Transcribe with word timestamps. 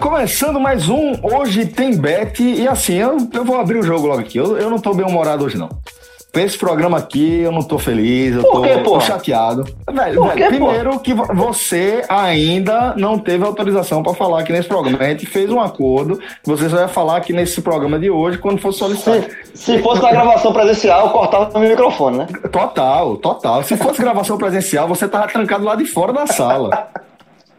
Começando 0.00 0.58
mais 0.58 0.88
um 0.88 1.12
Hoje 1.22 1.66
Tem 1.66 1.96
Bet. 1.96 2.42
E 2.42 2.66
assim, 2.66 2.94
eu, 2.94 3.18
eu 3.32 3.44
vou 3.44 3.58
abrir 3.60 3.78
o 3.78 3.82
jogo 3.82 4.06
logo 4.06 4.20
aqui. 4.20 4.38
Eu, 4.38 4.56
eu 4.56 4.70
não 4.70 4.78
tô 4.78 4.94
bem 4.94 5.06
humorado 5.06 5.44
hoje, 5.44 5.58
não. 5.58 5.68
Com 6.32 6.38
esse 6.38 6.56
programa 6.56 6.96
aqui, 6.96 7.40
eu 7.40 7.50
não 7.50 7.60
tô 7.62 7.76
feliz, 7.76 8.36
eu 8.36 8.44
tô, 8.44 8.62
quê, 8.62 8.78
tô 8.84 9.00
chateado. 9.00 9.64
Velho, 9.92 10.22
velho 10.22 10.36
quê, 10.36 10.44
primeiro 10.44 11.00
que 11.00 11.12
vo- 11.12 11.26
você 11.34 12.04
ainda 12.08 12.94
não 12.96 13.18
teve 13.18 13.44
autorização 13.44 14.00
pra 14.00 14.14
falar 14.14 14.40
aqui 14.40 14.52
nesse 14.52 14.68
programa. 14.68 14.98
A 15.00 15.08
gente 15.08 15.26
fez 15.26 15.50
um 15.50 15.60
acordo 15.60 16.18
que 16.18 16.48
você 16.48 16.68
só 16.68 16.76
ia 16.78 16.86
falar 16.88 17.16
aqui 17.16 17.32
nesse 17.32 17.60
programa 17.60 17.98
de 17.98 18.08
hoje 18.10 18.38
quando 18.38 18.60
for 18.60 18.72
solicitado. 18.72 19.26
Se, 19.54 19.76
se 19.76 19.82
fosse 19.82 20.00
na 20.02 20.12
gravação 20.12 20.52
presencial, 20.52 21.06
eu 21.06 21.10
cortava 21.12 21.58
meu 21.58 21.68
microfone, 21.68 22.18
né? 22.18 22.26
Total, 22.52 23.16
total. 23.16 23.62
Se 23.64 23.76
fosse 23.76 24.00
gravação 24.00 24.38
presencial, 24.38 24.86
você 24.86 25.08
tava 25.08 25.26
trancado 25.26 25.64
lá 25.64 25.74
de 25.74 25.84
fora 25.84 26.12
da 26.12 26.28
sala. 26.28 26.88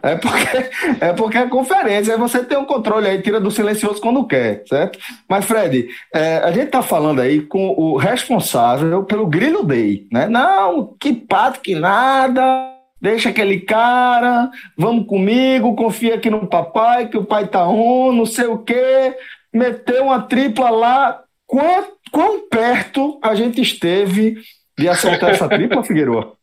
É 0.04 0.16
porque, 0.16 0.70
é 1.00 1.14
porque 1.14 1.38
é 1.38 1.48
conferência, 1.48 2.18
você 2.18 2.44
tem 2.44 2.58
um 2.58 2.66
controle 2.66 3.08
aí, 3.08 3.22
tira 3.22 3.40
do 3.40 3.52
silencioso 3.52 4.02
quando 4.02 4.26
quer, 4.26 4.64
certo? 4.68 4.98
Mas, 5.30 5.46
Fred, 5.46 5.88
é, 6.14 6.38
a 6.38 6.52
gente 6.52 6.72
tá 6.72 6.82
falando 6.82 7.22
aí 7.22 7.42
com 7.42 7.70
o 7.70 7.98
responsável 7.98 9.04
pelo 9.04 9.28
Grilo 9.28 9.64
Day, 9.64 10.08
né? 10.12 10.28
Não, 10.28 10.96
que 11.00 11.14
pato, 11.14 11.60
que 11.60 11.76
nada, 11.76 12.72
deixa 13.00 13.30
aquele 13.30 13.60
cara, 13.60 14.50
vamos 14.78 15.06
comigo, 15.06 15.76
confia 15.76 16.16
aqui 16.16 16.30
no 16.30 16.48
papai, 16.48 17.08
que 17.08 17.18
o 17.18 17.26
pai 17.26 17.48
tá 17.48 17.68
on, 17.68 18.12
não 18.12 18.26
sei 18.26 18.46
o 18.46 18.58
quê, 18.58 19.16
meteu 19.54 20.06
uma 20.06 20.22
tripla 20.22 20.70
lá. 20.70 21.22
Quão, 21.46 21.86
quão 22.12 22.48
perto 22.48 23.20
a 23.22 23.36
gente 23.36 23.62
esteve 23.62 24.38
de 24.78 24.88
acertar 24.88 25.32
essa 25.32 25.50
tripla, 25.50 25.84
Figueiredo? 25.84 26.34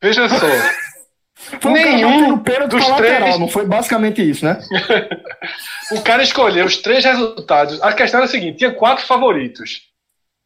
Veja 0.00 0.28
só, 0.28 0.46
Foi 1.60 1.70
um 1.70 1.74
cara 1.74 1.90
Nenhum 1.90 2.38
pênalti 2.38 2.70
dos 2.70 2.84
pra 2.84 2.94
lateral, 2.96 3.20
três- 3.20 3.38
não 3.38 3.48
foi 3.48 3.66
basicamente 3.66 4.22
isso, 4.22 4.44
né? 4.44 4.58
o 5.92 6.00
cara 6.02 6.22
escolheu 6.22 6.64
os 6.64 6.76
três 6.78 7.04
resultados. 7.04 7.82
A 7.82 7.92
questão 7.92 8.18
era 8.18 8.26
a 8.26 8.30
seguinte: 8.30 8.58
tinha 8.58 8.72
quatro 8.72 9.04
favoritos. 9.06 9.82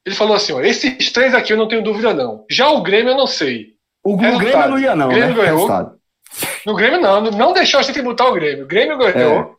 Ele 0.05 0.15
falou 0.15 0.37
assim: 0.37 0.53
ó, 0.53 0.61
esses 0.61 1.13
três 1.13 1.35
aqui 1.35 1.53
eu 1.53 1.57
não 1.57 1.69
tenho 1.69 1.83
dúvida, 1.83 2.15
não. 2.15 2.45
Já 2.51 2.69
o 2.71 2.83
Grêmio 2.83 3.11
eu 3.13 3.17
não 3.17 3.27
sei. 3.27 3.75
O, 4.03 4.15
o 4.15 4.17
Resultado. 4.17 4.45
Grêmio 4.45 4.69
não 4.69 4.79
ia, 4.79 4.97
não, 4.97 5.09
Grêmio 5.09 5.29
né? 5.29 5.35
ganhou. 5.35 5.55
Resultado. 5.57 5.97
No 6.65 6.75
Grêmio, 6.75 7.01
não. 7.01 7.21
Não 7.23 7.53
deixou 7.53 7.81
a 7.81 7.83
gente 7.83 8.01
botar 8.03 8.27
o 8.29 8.35
Grêmio. 8.35 8.65
O 8.65 8.69
Grêmio 8.69 8.99
ganhou. 8.99 9.41
É. 9.41 9.51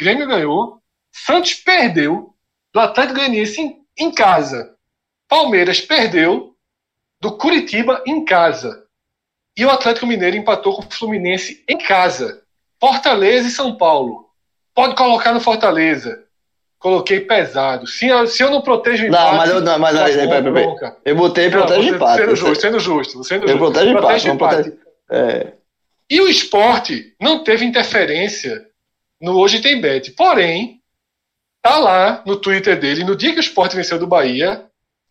Grêmio 0.00 0.26
ganhou. 0.26 0.78
Santos 1.12 1.54
perdeu 1.54 2.34
do 2.72 2.80
Atlético 2.80 3.18
Goianiense 3.18 3.60
em, 3.60 3.76
em 3.98 4.10
casa. 4.12 4.74
Palmeiras 5.28 5.80
perdeu 5.80 6.54
do 7.20 7.36
Curitiba 7.36 8.02
em 8.06 8.24
casa. 8.24 8.84
E 9.58 9.64
o 9.66 9.70
Atlético 9.70 10.06
Mineiro 10.06 10.36
empatou 10.36 10.74
com 10.76 10.82
o 10.82 10.90
Fluminense 10.90 11.64
em 11.68 11.76
casa. 11.78 12.42
Fortaleza 12.80 13.48
e 13.48 13.50
São 13.50 13.76
Paulo. 13.76 14.28
Pode 14.72 14.94
colocar 14.94 15.32
no 15.34 15.40
Fortaleza. 15.40 16.22
Coloquei 16.78 17.18
pesado. 17.20 17.84
Se 17.88 18.06
eu, 18.06 18.24
se 18.28 18.40
eu 18.40 18.50
não 18.50 18.60
protejo 18.62 19.06
o 19.06 19.10
Não, 19.10 19.18
empate, 19.18 19.36
mas 19.36 19.50
eu- 19.50 19.60
não, 19.60 19.78
mas 19.80 19.96
tá 19.96 20.04
aí, 20.04 20.14
bom, 20.16 20.28
peraí, 20.28 20.42
peraí. 20.78 20.92
Eu 21.04 21.16
botei 21.16 21.44
Não, 21.46 21.50
protege 21.58 21.88
você- 21.88 21.96
empate. 21.96 22.20
Sendo 22.20 22.36
justo, 22.36 22.60
sendo 22.60 22.78
justo. 22.80 23.24
Sendo 23.24 23.42
Eu 23.44 23.48
justo. 23.48 23.58
protejo 23.72 23.90
empate, 23.90 24.00
Protege 24.06 24.28
vamos 24.28 24.38
proteger. 24.48 24.78
É. 25.10 25.52
E 26.08 26.20
o 26.20 26.28
esporte 26.28 27.14
não 27.20 27.42
teve 27.42 27.64
interferência 27.64 28.64
no 29.20 29.36
Hoje 29.36 29.60
Tem 29.60 29.80
Bet. 29.80 30.12
Porém, 30.12 30.80
tá 31.60 31.78
lá 31.78 32.22
no 32.24 32.36
Twitter 32.36 32.78
dele, 32.78 33.02
no 33.02 33.16
dia 33.16 33.32
que 33.32 33.38
o 33.38 33.40
esporte 33.40 33.74
venceu 33.74 33.98
do 33.98 34.06
Bahia, 34.06 34.64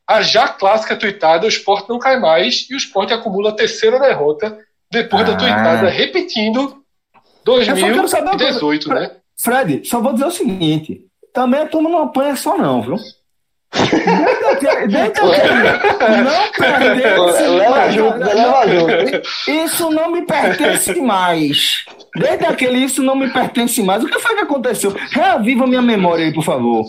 a 0.08 0.22
já 0.22 0.48
clássica 0.48 0.96
tweetada, 0.96 1.46
o 1.46 1.50
esporte 1.50 1.90
não 1.90 2.00
cai 2.00 2.20
mais, 2.20 2.66
e 2.70 2.74
o 2.74 2.78
esporte 2.78 3.14
acumula 3.14 3.50
a 3.50 3.54
terceira 3.54 4.00
derrota 4.00 4.58
depois 4.92 5.24
Ah. 5.24 5.32
da 5.32 5.36
tweetada, 5.36 5.90
repetindo 5.90 6.78
Eu 7.46 7.64
só 7.66 7.74
quero 7.88 8.08
saber 8.08 8.24
uma 8.24 8.38
coisa. 8.38 8.60
2018, 8.60 8.90
né? 8.90 9.12
Fred, 9.40 9.82
só 9.88 10.02
vou 10.02 10.14
dizer 10.14 10.26
o 10.26 10.32
seguinte: 10.32 11.02
também 11.34 11.62
a 11.62 11.66
turma 11.68 11.90
não 11.90 12.04
apanha 12.04 12.36
só, 12.36 12.58
não, 12.58 12.82
viu? 12.82 12.96
Aquele- 13.72 14.88
não 16.24 16.52
pertence 16.54 17.48
Leva 17.48 17.92
junto, 17.92 18.18
leva 18.18 18.68
junto. 18.68 19.52
Isso 19.52 19.90
não 19.92 20.12
me 20.12 20.22
pertence 20.26 20.96
mais. 21.02 21.84
Desde 22.16 22.46
aquele 22.46 22.80
isso 22.80 23.04
não 23.04 23.16
me 23.16 23.30
pertence 23.32 23.82
mais. 23.84 24.04
O 24.04 24.08
que 24.08 24.20
foi 24.20 24.36
que 24.36 24.42
aconteceu? 24.42 24.96
Reaviva 25.12 25.68
minha 25.68 25.82
memória 25.82 26.26
aí, 26.26 26.34
por 26.34 26.44
favor. 26.44 26.86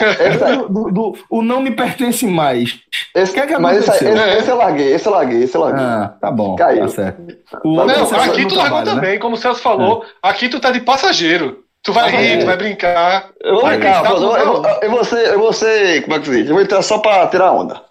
Essa- 0.00 0.56
Do, 0.56 0.68
do- 0.68 0.90
do- 0.90 1.14
o 1.28 1.42
não 1.42 1.60
me 1.60 1.72
pertence 1.72 2.24
mais. 2.26 2.78
esse- 3.14 3.32
O 3.32 3.34
que 3.34 3.40
é 3.40 3.46
que 3.46 3.58
mas 3.58 3.78
esse, 3.78 3.90
esse, 3.90 4.06
esse 4.38 4.48
eu 4.50 4.56
larguei, 4.56 4.92
esse 4.94 5.06
eu 5.08 5.12
larguei, 5.12 5.42
esse 5.42 5.56
eu 5.56 5.60
larguei. 5.62 5.84
Ah, 5.84 6.14
tá 6.20 6.30
bom. 6.30 6.54
Caiu. 6.56 6.82
Tá 6.82 6.88
certo. 6.88 7.22
O 7.64 7.74
Não, 7.74 7.84
aqui 7.84 8.46
tu 8.46 8.54
trabalho, 8.54 8.74
levanta 8.76 8.94
né? 8.94 9.00
bem, 9.00 9.18
como 9.18 9.34
o 9.34 9.38
Celso 9.38 9.60
falou, 9.60 10.04
aqui 10.22 10.48
tu 10.48 10.60
tá 10.60 10.70
de 10.70 10.80
passageiro. 10.80 11.64
Tu 11.82 11.92
vai 11.92 12.04
Ah, 12.04 12.08
rir, 12.18 12.32
é. 12.32 12.36
tu 12.38 12.46
vai 12.46 12.56
brincar. 12.56 13.30
Eu 13.42 13.54
vou 13.54 13.62
vai 13.62 13.78
brincar, 13.78 14.02
brincar 14.02 14.14
eu, 14.14 14.20
vou- 14.20 14.36
eu, 14.36 14.46
vou- 14.62 14.66
eu 14.82 14.90
vou 14.90 15.04
ser, 15.04 15.26
eu 15.28 15.38
vou 15.38 15.52
ser, 15.52 16.02
como 16.02 16.14
é 16.14 16.18
que 16.20 16.26
se 16.26 16.30
diz? 16.36 16.46
Eu 16.48 16.54
vou 16.54 16.62
entrar 16.62 16.82
só 16.82 16.98
pra 16.98 17.26
tirar 17.26 17.52
onda. 17.52 17.82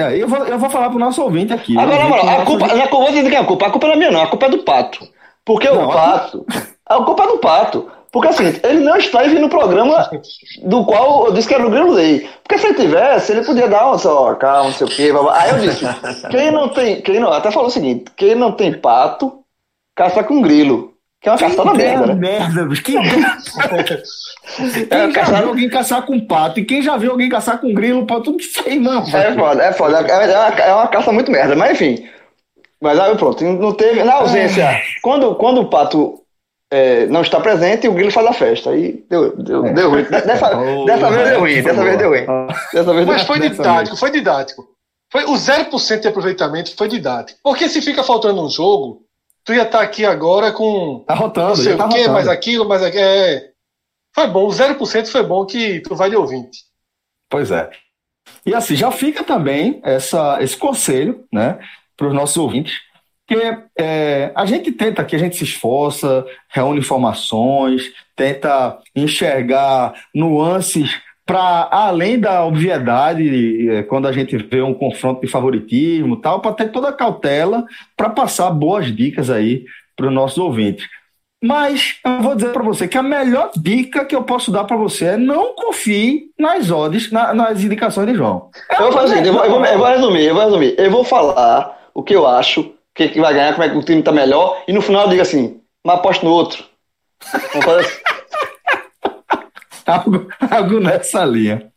É, 0.00 0.16
eu, 0.16 0.26
vou, 0.26 0.38
eu 0.46 0.58
vou 0.58 0.68
falar 0.70 0.90
pro 0.90 0.98
nosso 0.98 1.22
ouvinte 1.22 1.52
aqui. 1.52 1.78
Agora, 1.78 2.06
o 2.06 2.14
a 2.14 2.44
culpa, 2.44 2.66
não 2.66 2.82
é 2.82 2.86
culpa 2.88 3.06
é 3.12 3.36
a 3.36 3.44
culpa? 3.44 3.66
A 3.66 3.70
culpa 3.70 3.86
não 3.86 3.94
é 3.94 3.96
minha, 3.96 4.10
não. 4.10 4.22
A 4.22 4.26
culpa 4.26 4.46
é 4.46 4.48
do 4.50 4.58
Pato. 4.58 5.06
Porque 5.44 5.68
Não, 5.70 5.86
o 5.86 5.90
a 5.90 5.94
Pato. 5.94 6.44
A 6.86 6.96
culpa 6.96 7.22
é 7.24 7.26
do 7.28 7.38
Pato. 7.38 7.90
Porque 8.16 8.28
assim, 8.28 8.58
ele 8.64 8.80
não 8.80 8.96
esteve 8.96 9.38
no 9.38 9.46
programa 9.50 10.08
do 10.64 10.86
qual 10.86 11.26
eu 11.26 11.32
disse 11.34 11.46
que 11.46 11.54
era 11.54 11.66
o 11.66 11.70
Grilo 11.70 11.94
Day. 11.94 12.26
Porque 12.42 12.56
se 12.56 12.64
ele 12.68 12.74
tivesse, 12.74 13.30
ele 13.32 13.44
podia 13.44 13.68
dar 13.68 13.88
uma 13.88 13.98
só, 13.98 14.34
calma, 14.36 14.64
não 14.70 14.72
sei 14.72 14.86
o 14.86 14.90
quê. 14.90 15.12
blá. 15.12 15.38
Aí 15.38 15.50
eu 15.50 15.58
disse: 15.58 15.84
quem 16.30 16.50
não 16.50 16.70
tem. 16.70 17.02
Quem 17.02 17.20
não, 17.20 17.30
até 17.30 17.50
falou 17.50 17.68
o 17.68 17.70
seguinte: 17.70 18.04
quem 18.16 18.34
não 18.34 18.52
tem 18.52 18.72
pato, 18.72 19.40
caça 19.94 20.24
com 20.24 20.40
grilo. 20.40 20.94
Que 21.20 21.28
é 21.28 21.32
uma 21.32 21.38
caçada 21.38 21.74
merda, 21.74 22.06
né? 22.06 22.14
merda, 22.14 22.64
bicho. 22.64 22.82
Que 22.84 22.96
É, 22.96 23.02
Quem 24.86 24.88
já 24.88 25.12
caçar- 25.12 25.40
viu 25.40 25.48
alguém 25.50 25.68
caçar 25.68 26.06
com 26.06 26.20
pato 26.20 26.60
e 26.60 26.64
quem 26.64 26.80
já 26.80 26.96
viu 26.96 27.10
alguém 27.10 27.28
caçar 27.28 27.58
com 27.60 27.74
grilo, 27.74 28.06
pode 28.06 28.24
tudo 28.24 28.40
isso 28.40 28.62
aí, 28.64 28.78
não. 28.78 29.02
É 29.02 29.34
foda, 29.34 29.62
é 29.62 29.72
foda. 29.74 29.98
É, 30.08 30.30
é 30.32 30.38
uma, 30.38 30.48
é 30.60 30.74
uma 30.74 30.88
caça 30.88 31.12
muito 31.12 31.30
merda, 31.30 31.54
mas 31.54 31.72
enfim. 31.72 32.08
Mas 32.80 32.98
aí 32.98 33.14
pronto, 33.16 33.44
não 33.44 33.72
teve. 33.74 34.02
Na 34.04 34.14
ausência, 34.14 34.80
quando, 35.02 35.34
quando 35.34 35.60
o 35.60 35.68
pato 35.68 36.22
é, 36.70 37.06
não 37.06 37.22
está 37.22 37.40
presente, 37.40 37.86
o 37.88 37.92
grilo 37.92 38.10
faz 38.10 38.26
a 38.26 38.32
festa. 38.32 38.70
Aí 38.70 39.04
deu, 39.08 39.36
deu, 39.36 39.66
É. 39.66 39.72
deu 39.72 39.90
ruim. 39.90 40.02
Dessa, 40.04 40.56
Oh, 40.58 40.84
dessa 40.84 41.10
vez 41.10 41.28
deu 41.28 41.40
ruim, 41.40 41.54
por 41.56 41.64
dessa 41.64 41.84
vez 41.84 41.98
deu 41.98 42.08
ruim. 42.08 42.26
Dessa 42.72 42.94
vez 42.94 43.06
Mas 43.06 43.22
foi 43.22 43.40
didático, 43.40 43.96
foi 43.96 44.10
didático. 44.10 44.68
Foi, 45.12 45.24
o 45.24 45.34
0% 45.34 46.00
de 46.00 46.08
aproveitamento 46.08 46.74
foi 46.76 46.88
didático. 46.88 47.38
Porque 47.42 47.68
se 47.68 47.80
fica 47.80 48.02
faltando 48.02 48.44
um 48.44 48.50
jogo, 48.50 49.02
tu 49.44 49.54
ia 49.54 49.62
estar 49.62 49.80
aqui 49.80 50.04
agora 50.04 50.50
com 50.50 51.04
Tá 51.06 51.14
rotando, 51.14 51.48
não 51.48 51.56
sei 51.56 51.72
já 51.72 51.76
tá 51.76 51.86
o 51.86 51.88
quê, 51.88 51.98
rotando. 51.98 52.12
mais 52.14 52.28
aquilo, 52.28 52.68
mais 52.68 52.82
aquilo. 52.82 53.04
É... 53.04 53.50
Foi 54.14 54.26
bom, 54.26 54.46
o 54.46 54.50
0% 54.50 55.06
foi 55.06 55.22
bom 55.22 55.44
que 55.46 55.80
tu 55.80 55.94
vai 55.94 56.10
de 56.10 56.16
ouvinte. 56.16 56.64
Pois 57.30 57.50
é. 57.50 57.70
E 58.44 58.54
assim, 58.54 58.74
já 58.74 58.90
fica 58.90 59.22
também 59.22 59.80
essa, 59.84 60.38
esse 60.42 60.56
conselho, 60.56 61.24
né, 61.32 61.58
para 61.96 62.08
os 62.08 62.14
nossos 62.14 62.36
ouvintes, 62.36 62.74
que 63.26 63.34
é, 63.78 64.30
a 64.34 64.44
gente 64.46 64.70
tenta 64.72 65.02
aqui, 65.02 65.16
a 65.16 65.18
gente 65.18 65.36
se 65.36 65.44
esforça, 65.44 66.24
reúne 66.48 66.78
informações, 66.78 67.92
tenta 68.14 68.78
enxergar 68.94 69.94
nuances 70.14 70.90
para 71.24 71.68
além 71.72 72.20
da 72.20 72.44
obviedade, 72.44 73.68
é, 73.68 73.82
quando 73.82 74.06
a 74.06 74.12
gente 74.12 74.36
vê 74.36 74.62
um 74.62 74.72
confronto 74.72 75.22
de 75.22 75.26
favoritismo 75.26 76.16
tal, 76.20 76.40
para 76.40 76.52
ter 76.52 76.70
toda 76.70 76.88
a 76.90 76.92
cautela 76.92 77.64
para 77.96 78.08
passar 78.10 78.48
boas 78.50 78.94
dicas 78.94 79.28
aí 79.28 79.64
para 79.96 80.06
os 80.06 80.12
nossos 80.14 80.38
ouvintes. 80.38 80.86
Mas 81.42 81.96
eu 82.04 82.20
vou 82.22 82.34
dizer 82.36 82.52
para 82.52 82.62
você 82.62 82.86
que 82.88 82.96
a 82.96 83.02
melhor 83.02 83.50
dica 83.56 84.04
que 84.04 84.14
eu 84.14 84.22
posso 84.22 84.50
dar 84.52 84.64
para 84.64 84.76
você 84.76 85.04
é 85.06 85.16
não 85.16 85.54
confie 85.54 86.30
nas 86.38 86.70
odds, 86.70 87.10
na- 87.10 87.34
nas 87.34 87.62
indicações 87.62 88.06
de 88.06 88.14
João. 88.14 88.48
Eu 88.70 88.84
vou 88.84 88.92
fazer 88.92 89.08
seguinte, 89.16 89.28
eu 89.28 89.34
vou, 89.34 89.44
eu 89.44 89.50
vou- 89.50 89.64
eu 89.66 89.78
vou 89.78 89.86
resumir, 89.86 90.24
eu 90.26 90.34
vou 90.34 90.44
resumir. 90.44 90.74
Eu 90.78 90.90
vou 90.90 91.04
falar 91.04 91.76
o 91.92 92.02
que 92.02 92.14
eu 92.14 92.26
acho, 92.26 92.72
que, 92.96 93.08
que 93.08 93.20
vai 93.20 93.34
ganhar, 93.34 93.52
como 93.52 93.64
é 93.64 93.68
que 93.68 93.76
o 93.76 93.82
time 93.82 94.02
tá 94.02 94.10
melhor, 94.10 94.62
e 94.66 94.72
no 94.72 94.80
final 94.80 95.04
eu 95.04 95.10
digo 95.10 95.22
assim, 95.22 95.60
mas 95.84 95.96
aposto 95.96 96.24
no 96.24 96.32
outro. 96.32 96.64
algo, 99.86 100.26
algo 100.50 100.80
nessa 100.80 101.24
linha. 101.24 101.70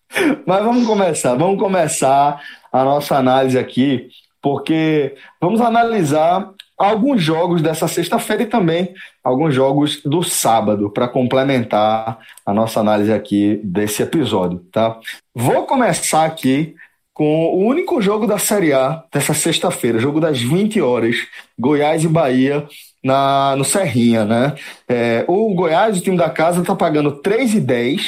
Mas 0.45 0.63
vamos 0.63 0.87
começar, 0.87 1.35
vamos 1.35 1.59
começar 1.59 2.41
a 2.71 2.83
nossa 2.83 3.17
análise 3.17 3.59
aqui, 3.59 4.07
porque 4.41 5.15
vamos 5.39 5.61
analisar 5.61 6.51
alguns 6.77 7.21
jogos 7.21 7.61
dessa 7.61 7.87
sexta-feira 7.87 8.43
e 8.43 8.47
também 8.47 8.93
alguns 9.21 9.53
jogos 9.53 10.01
do 10.03 10.23
sábado 10.23 10.89
para 10.89 11.09
complementar 11.09 12.19
a 12.45 12.53
nossa 12.53 12.79
análise 12.79 13.11
aqui 13.11 13.59
desse 13.63 14.01
episódio, 14.01 14.59
tá? 14.71 14.97
Vou 15.35 15.65
começar 15.65 16.23
aqui 16.23 16.75
com 17.19 17.47
o 17.47 17.65
único 17.65 18.01
jogo 18.01 18.25
da 18.25 18.37
Série 18.37 18.71
A 18.71 19.03
dessa 19.11 19.33
sexta-feira, 19.33 19.99
jogo 19.99 20.21
das 20.21 20.39
20 20.41 20.79
horas, 20.79 21.17
Goiás 21.59 22.01
e 22.05 22.07
Bahia 22.07 22.65
na, 23.03 23.57
no 23.57 23.65
Serrinha, 23.65 24.23
né? 24.23 24.55
É, 24.87 25.25
o 25.27 25.53
Goiás, 25.53 25.97
o 25.97 26.01
time 26.01 26.15
da 26.15 26.29
casa, 26.29 26.61
está 26.61 26.73
pagando 26.73 27.21
3,10, 27.21 28.03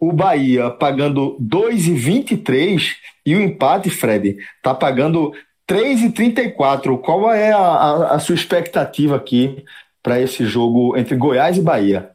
o 0.00 0.10
Bahia 0.14 0.70
pagando 0.70 1.36
2,23 1.42 2.94
e 3.26 3.36
o 3.36 3.42
empate, 3.42 3.90
Fred, 3.90 4.38
está 4.56 4.74
pagando 4.74 5.34
3,34. 5.68 6.98
Qual 7.02 7.30
é 7.30 7.52
a, 7.52 7.58
a, 7.58 8.14
a 8.14 8.18
sua 8.18 8.34
expectativa 8.34 9.14
aqui 9.14 9.62
para 10.02 10.18
esse 10.22 10.46
jogo 10.46 10.96
entre 10.96 11.14
Goiás 11.16 11.58
e 11.58 11.60
Bahia? 11.60 12.12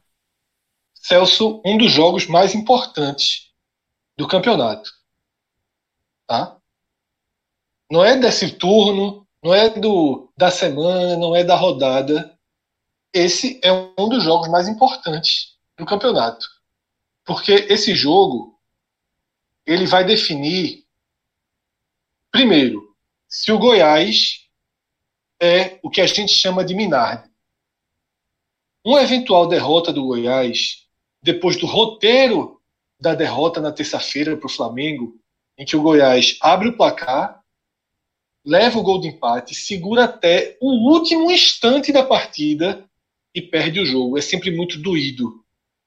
Celso, 0.96 1.62
um 1.64 1.78
dos 1.78 1.92
jogos 1.92 2.26
mais 2.26 2.56
importantes 2.56 3.52
do 4.18 4.28
campeonato. 4.28 4.98
Tá? 6.30 6.56
Não 7.92 8.06
é 8.06 8.16
desse 8.16 8.52
turno, 8.52 9.28
não 9.44 9.52
é 9.52 9.68
do, 9.68 10.32
da 10.38 10.52
semana, 10.52 11.18
não 11.18 11.36
é 11.36 11.44
da 11.44 11.56
rodada. 11.56 12.38
Esse 13.12 13.60
é 13.64 13.72
um 13.72 14.08
dos 14.08 14.24
jogos 14.24 14.48
mais 14.48 14.68
importantes 14.68 15.58
do 15.76 15.88
campeonato. 15.88 16.46
Porque 17.26 17.52
esse 17.68 17.96
jogo 17.96 18.60
ele 19.66 19.88
vai 19.88 20.06
definir 20.06 20.86
primeiro 22.32 22.96
se 23.28 23.52
o 23.52 23.58
Goiás 23.58 24.48
é 25.42 25.80
o 25.82 25.90
que 25.90 26.00
a 26.00 26.06
gente 26.06 26.32
chama 26.32 26.64
de 26.64 26.76
Minardi. 26.76 27.28
Uma 28.86 29.02
eventual 29.02 29.48
derrota 29.48 29.92
do 29.92 30.06
Goiás, 30.06 30.88
depois 31.24 31.58
do 31.58 31.66
roteiro 31.66 32.62
da 33.00 33.16
derrota 33.16 33.60
na 33.60 33.72
terça-feira 33.72 34.38
para 34.38 34.46
o 34.46 34.52
Flamengo, 34.52 35.20
em 35.60 35.66
que 35.66 35.76
o 35.76 35.82
Goiás 35.82 36.38
abre 36.40 36.70
o 36.70 36.78
placar, 36.78 37.44
leva 38.46 38.80
o 38.80 38.82
gol 38.82 39.02
de 39.02 39.10
empate, 39.10 39.54
segura 39.54 40.06
até 40.06 40.58
o 40.62 40.90
último 40.90 41.30
instante 41.30 41.92
da 41.92 42.02
partida 42.02 42.90
e 43.36 43.42
perde 43.42 43.82
o 43.82 43.86
jogo. 43.86 44.18
É 44.18 44.22
sempre 44.22 44.56
muito 44.56 44.82
doído 44.82 45.44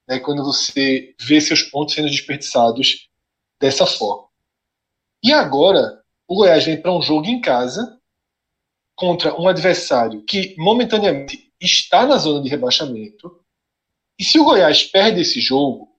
né, 0.07 0.19
quando 0.19 0.43
você 0.43 1.15
vê 1.19 1.41
seus 1.41 1.63
pontos 1.63 1.95
sendo 1.95 2.07
desperdiçados 2.07 3.09
dessa 3.59 3.87
forma. 3.87 4.27
E 5.23 5.33
agora, 5.33 6.03
o 6.27 6.35
Goiás 6.35 6.65
vem 6.65 6.79
para 6.79 6.95
um 6.95 7.01
jogo 7.01 7.25
em 7.25 7.41
casa 7.41 7.99
contra 8.95 9.33
um 9.41 9.47
adversário 9.47 10.23
que 10.23 10.55
momentaneamente 10.57 11.51
está 11.59 12.05
na 12.05 12.17
zona 12.17 12.43
de 12.43 12.49
rebaixamento. 12.49 13.43
E 14.19 14.23
se 14.23 14.37
o 14.37 14.43
Goiás 14.43 14.83
perde 14.83 15.21
esse 15.21 15.41
jogo, 15.41 15.92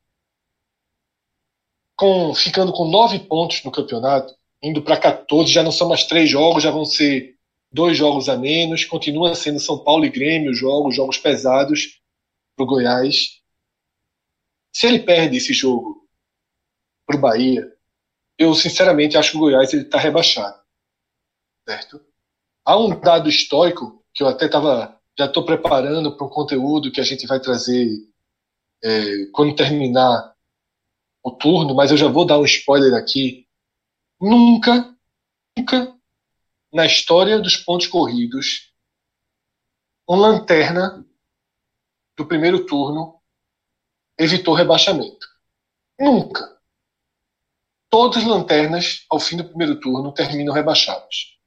com, 1.96 2.34
ficando 2.34 2.72
com 2.72 2.88
nove 2.88 3.18
pontos 3.20 3.62
no 3.64 3.70
campeonato, 3.70 4.34
indo 4.62 4.82
para 4.82 4.98
14, 4.98 5.50
já 5.50 5.62
não 5.62 5.72
são 5.72 5.88
mais 5.88 6.04
três 6.04 6.28
jogos, 6.28 6.62
já 6.62 6.70
vão 6.70 6.84
ser 6.84 7.36
dois 7.70 7.96
jogos 7.96 8.28
a 8.28 8.36
menos, 8.36 8.84
continua 8.84 9.34
sendo 9.34 9.60
São 9.60 9.82
Paulo 9.82 10.04
e 10.04 10.10
Grêmio 10.10 10.54
jogos, 10.54 10.94
jogos 10.94 11.18
pesados 11.18 12.00
para 12.56 12.64
o 12.64 12.66
Goiás. 12.66 13.40
Se 14.72 14.86
ele 14.86 15.00
perde 15.00 15.36
esse 15.36 15.52
jogo 15.52 16.08
para 17.06 17.16
o 17.16 17.20
Bahia, 17.20 17.72
eu 18.38 18.54
sinceramente 18.54 19.16
acho 19.16 19.32
que 19.32 19.36
o 19.36 19.40
Goiás 19.40 19.72
está 19.72 19.98
rebaixado. 19.98 20.58
Certo? 21.68 22.00
Há 22.64 22.76
um 22.78 22.98
dado 22.98 23.28
histórico 23.28 24.04
que 24.14 24.22
eu 24.22 24.28
até 24.28 24.46
estava 24.46 25.00
já 25.18 25.26
estou 25.26 25.44
preparando 25.44 26.16
para 26.16 26.26
um 26.26 26.30
conteúdo 26.30 26.90
que 26.90 27.00
a 27.00 27.04
gente 27.04 27.26
vai 27.26 27.38
trazer 27.38 27.88
é, 28.82 29.26
quando 29.32 29.54
terminar 29.54 30.33
o 31.24 31.30
turno, 31.30 31.74
mas 31.74 31.90
eu 31.90 31.96
já 31.96 32.06
vou 32.06 32.26
dar 32.26 32.38
um 32.38 32.44
spoiler 32.44 32.94
aqui. 32.94 33.48
Nunca, 34.20 34.94
nunca 35.56 35.98
na 36.70 36.84
história 36.84 37.38
dos 37.38 37.56
pontos 37.56 37.86
corridos, 37.86 38.72
um 40.08 40.16
lanterna 40.16 41.04
do 42.16 42.26
primeiro 42.26 42.66
turno 42.66 43.20
evitou 44.18 44.54
rebaixamento. 44.54 45.26
Nunca. 45.98 46.54
Todas 47.88 48.18
as 48.18 48.24
lanternas, 48.24 49.06
ao 49.08 49.18
fim 49.18 49.36
do 49.36 49.44
primeiro 49.44 49.80
turno, 49.80 50.12
terminam 50.12 50.52
rebaixadas. 50.52 51.38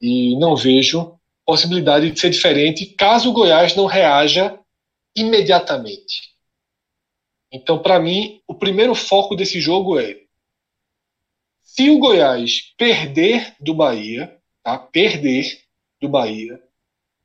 E 0.00 0.36
não 0.38 0.56
vejo 0.56 1.18
possibilidade 1.44 2.10
de 2.10 2.18
ser 2.18 2.30
diferente 2.30 2.86
caso 2.86 3.30
o 3.30 3.32
Goiás 3.32 3.76
não 3.76 3.86
reaja 3.86 4.58
imediatamente. 5.14 6.37
Então, 7.50 7.80
para 7.80 7.98
mim, 7.98 8.42
o 8.46 8.54
primeiro 8.54 8.94
foco 8.94 9.34
desse 9.34 9.60
jogo 9.60 9.98
é 9.98 10.20
se 11.62 11.90
o 11.90 11.98
Goiás 11.98 12.74
perder 12.76 13.54
do 13.60 13.74
Bahia, 13.74 14.36
tá? 14.62 14.78
Perder 14.78 15.62
do 16.00 16.08
Bahia, 16.08 16.62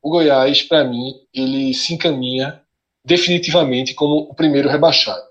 o 0.02 0.10
Goiás, 0.10 0.62
para 0.62 0.84
mim, 0.84 1.14
ele 1.34 1.74
se 1.74 1.94
encaminha 1.94 2.62
definitivamente 3.06 3.94
como 3.94 4.30
o 4.30 4.36
primeiro 4.36 4.70
rebaixado. 4.70 5.26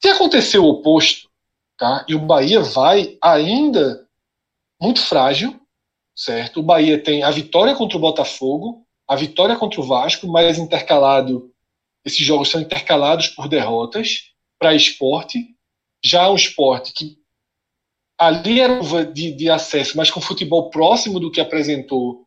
Se 0.00 0.08
acontecer 0.08 0.58
o 0.58 0.66
oposto, 0.66 1.28
tá? 1.76 2.04
E 2.08 2.14
o 2.14 2.18
Bahia 2.18 2.60
vai 2.60 3.18
ainda 3.20 4.06
muito 4.80 5.00
frágil, 5.00 5.60
certo? 6.14 6.60
O 6.60 6.62
Bahia 6.62 7.02
tem 7.02 7.22
a 7.22 7.30
vitória 7.30 7.74
contra 7.74 7.96
o 7.96 8.00
Botafogo, 8.00 8.86
a 9.06 9.16
vitória 9.16 9.56
contra 9.56 9.80
o 9.80 9.84
Vasco, 9.84 10.26
mais 10.26 10.58
intercalado 10.58 11.52
esses 12.06 12.24
jogos 12.24 12.48
são 12.48 12.60
intercalados 12.60 13.26
por 13.26 13.48
derrotas 13.48 14.30
para 14.56 14.76
esporte. 14.76 15.56
Já 16.04 16.30
um 16.30 16.36
esporte 16.36 16.92
que 16.92 17.18
ali 18.16 18.60
era 18.60 18.80
de, 19.12 19.32
de 19.32 19.50
acesso, 19.50 19.96
mas 19.96 20.08
com 20.08 20.20
futebol 20.20 20.70
próximo 20.70 21.18
do 21.18 21.32
que 21.32 21.40
apresentou 21.40 22.24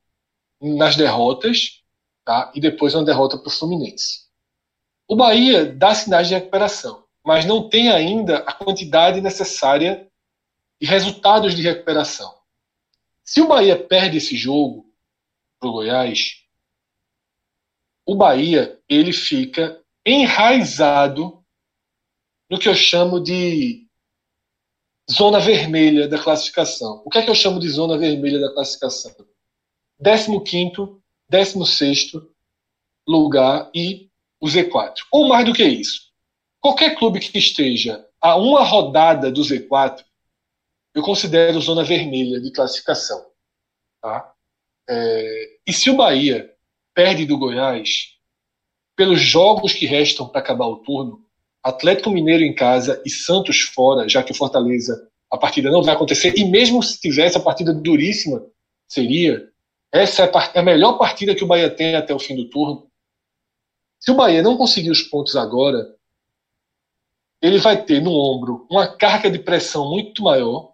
nas 0.61 0.97
derrotas, 0.97 1.81
tá? 2.25 2.51
e 2.53 2.59
depois 2.59 2.93
uma 2.93 3.05
derrota 3.05 3.37
para 3.37 3.47
o 3.47 3.51
Fluminense. 3.51 4.27
O 5.07 5.15
Bahia 5.15 5.65
dá 5.65 5.95
sinais 5.95 6.27
de 6.27 6.33
recuperação, 6.33 7.05
mas 7.25 7.45
não 7.45 7.69
tem 7.69 7.89
ainda 7.89 8.39
a 8.39 8.51
quantidade 8.51 9.21
necessária 9.21 10.07
de 10.79 10.85
resultados 10.85 11.55
de 11.55 11.61
recuperação. 11.61 12.35
Se 13.23 13.39
o 13.39 13.47
Bahia 13.47 13.77
perde 13.81 14.17
esse 14.17 14.35
jogo 14.35 14.93
para 15.57 15.69
o 15.69 15.71
Goiás, 15.71 16.38
o 18.09 18.15
Bahia 18.15 18.79
ele 18.89 19.13
fica 19.13 19.79
enraizado 20.03 21.45
no 22.49 22.57
que 22.57 22.67
eu 22.67 22.73
chamo 22.73 23.19
de 23.19 23.87
zona 25.11 25.39
vermelha 25.39 26.07
da 26.07 26.17
classificação. 26.17 27.03
O 27.05 27.09
que 27.11 27.19
é 27.19 27.21
que 27.21 27.29
eu 27.29 27.35
chamo 27.35 27.59
de 27.59 27.69
zona 27.69 27.99
vermelha 27.99 28.39
da 28.39 28.51
classificação? 28.51 29.15
15 30.03 30.99
16 31.29 32.13
lugar 33.07 33.69
e 33.75 34.09
o 34.41 34.47
Z4. 34.47 34.95
Ou 35.11 35.27
mais 35.27 35.45
do 35.45 35.53
que 35.53 35.63
isso. 35.63 36.09
Qualquer 36.59 36.97
clube 36.97 37.19
que 37.19 37.37
esteja 37.37 38.03
a 38.19 38.35
uma 38.37 38.63
rodada 38.63 39.31
do 39.31 39.41
Z4, 39.41 40.03
eu 40.95 41.03
considero 41.03 41.61
zona 41.61 41.83
vermelha 41.83 42.41
de 42.41 42.51
classificação. 42.51 43.23
Tá? 44.01 44.33
É, 44.89 45.59
e 45.67 45.71
se 45.71 45.91
o 45.91 45.95
Bahia 45.95 46.55
perde 46.99 47.25
do 47.25 47.37
Goiás, 47.37 48.17
pelos 48.93 49.21
jogos 49.21 49.71
que 49.71 49.85
restam 49.85 50.27
para 50.27 50.41
acabar 50.41 50.67
o 50.67 50.79
turno, 50.79 51.23
Atlético 51.63 52.09
Mineiro 52.09 52.43
em 52.43 52.53
casa 52.53 53.01
e 53.05 53.09
Santos 53.09 53.61
fora, 53.61 54.09
já 54.09 54.21
que 54.21 54.33
o 54.33 54.35
Fortaleza 54.35 55.09
a 55.31 55.37
partida 55.37 55.71
não 55.71 55.81
vai 55.81 55.95
acontecer, 55.95 56.33
e 56.37 56.43
mesmo 56.43 56.83
se 56.83 56.99
tivesse 56.99 57.37
a 57.37 57.39
partida 57.39 57.73
duríssima, 57.73 58.45
seria. 58.85 59.47
Essa 59.93 60.25
é 60.25 60.59
a 60.59 60.61
melhor 60.61 60.97
partida 60.97 61.33
que 61.33 61.41
o 61.41 61.47
Bahia 61.47 61.69
tem 61.69 61.95
até 61.95 62.13
o 62.13 62.19
fim 62.19 62.35
do 62.35 62.49
turno. 62.49 62.91
Se 63.97 64.11
o 64.11 64.15
Bahia 64.15 64.43
não 64.43 64.57
conseguir 64.57 64.91
os 64.91 65.01
pontos 65.01 65.37
agora, 65.37 65.95
ele 67.41 67.59
vai 67.59 67.81
ter 67.81 68.01
no 68.01 68.11
ombro 68.11 68.67
uma 68.69 68.85
carga 68.85 69.31
de 69.31 69.39
pressão 69.39 69.89
muito 69.89 70.21
maior. 70.21 70.73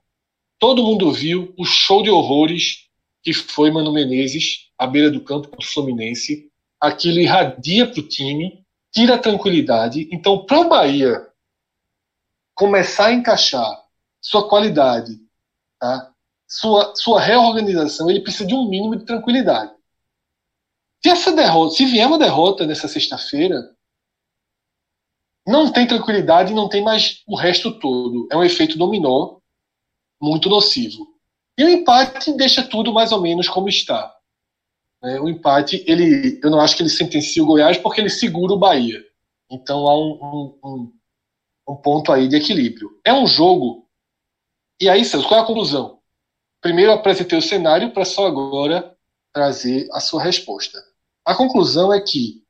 Todo 0.57 0.81
mundo 0.81 1.11
viu 1.11 1.53
o 1.55 1.63
show 1.63 2.01
de 2.01 2.09
horrores 2.09 2.84
que 3.25 3.33
foi 3.33 3.71
Mano 3.71 3.91
Menezes 3.91 4.69
à 4.77 4.85
beira 4.85 5.09
do 5.09 5.19
campo 5.19 5.47
contra 5.47 5.65
o 5.65 5.71
Fluminense. 5.73 6.51
Aquilo 6.79 7.19
irradia 7.19 7.89
para 7.89 7.99
o 7.99 8.07
time, 8.07 8.63
tira 8.93 9.15
a 9.15 9.19
tranquilidade. 9.19 10.07
Então, 10.11 10.45
para 10.45 10.59
o 10.59 10.69
Bahia 10.69 11.27
começar 12.53 13.07
a 13.07 13.13
encaixar 13.13 13.83
sua 14.21 14.47
qualidade, 14.47 15.19
tá? 15.79 16.13
sua, 16.47 16.95
sua 16.95 17.19
reorganização, 17.19 18.09
ele 18.09 18.21
precisa 18.21 18.45
de 18.45 18.53
um 18.53 18.69
mínimo 18.69 18.95
de 18.95 19.05
tranquilidade. 19.05 19.73
Se 21.03 21.09
essa 21.09 21.31
derrota, 21.31 21.75
se 21.75 21.85
vier 21.85 22.07
uma 22.07 22.19
derrota 22.19 22.65
nessa 22.65 22.87
sexta-feira, 22.87 23.75
não 25.47 25.71
tem 25.71 25.87
tranquilidade 25.87 26.53
não 26.53 26.69
tem 26.69 26.83
mais 26.83 27.23
o 27.27 27.35
resto 27.35 27.79
todo. 27.79 28.27
É 28.31 28.37
um 28.37 28.43
efeito 28.43 28.77
dominó 28.77 29.37
muito 30.21 30.47
nocivo. 30.47 31.14
E 31.57 31.63
o 31.63 31.69
empate 31.69 32.33
deixa 32.33 32.67
tudo 32.67 32.93
mais 32.93 33.11
ou 33.11 33.21
menos 33.21 33.47
como 33.47 33.69
está. 33.69 34.13
É, 35.03 35.19
o 35.19 35.29
empate, 35.29 35.83
ele, 35.87 36.39
eu 36.43 36.49
não 36.49 36.59
acho 36.59 36.75
que 36.75 36.81
ele 36.81 36.89
sentencia 36.89 37.43
o 37.43 37.45
Goiás 37.45 37.77
porque 37.77 38.01
ele 38.01 38.09
segura 38.09 38.53
o 38.53 38.57
Bahia. 38.57 39.03
Então 39.49 39.87
há 39.87 39.97
um, 39.97 40.59
um, 40.63 40.93
um 41.69 41.75
ponto 41.75 42.11
aí 42.11 42.27
de 42.27 42.35
equilíbrio. 42.35 42.99
É 43.05 43.13
um 43.13 43.27
jogo. 43.27 43.87
E 44.81 44.89
aí, 44.89 45.05
Celso, 45.05 45.27
qual 45.27 45.39
é 45.39 45.43
a 45.43 45.45
conclusão? 45.45 45.99
Primeiro 46.61 46.91
apresentei 46.91 47.37
o 47.37 47.41
cenário 47.41 47.91
para 47.91 48.03
só 48.03 48.25
agora 48.25 48.95
trazer 49.31 49.87
a 49.91 49.99
sua 49.99 50.23
resposta. 50.23 50.83
A 51.23 51.35
conclusão 51.35 51.93
é 51.93 52.01
que 52.01 52.43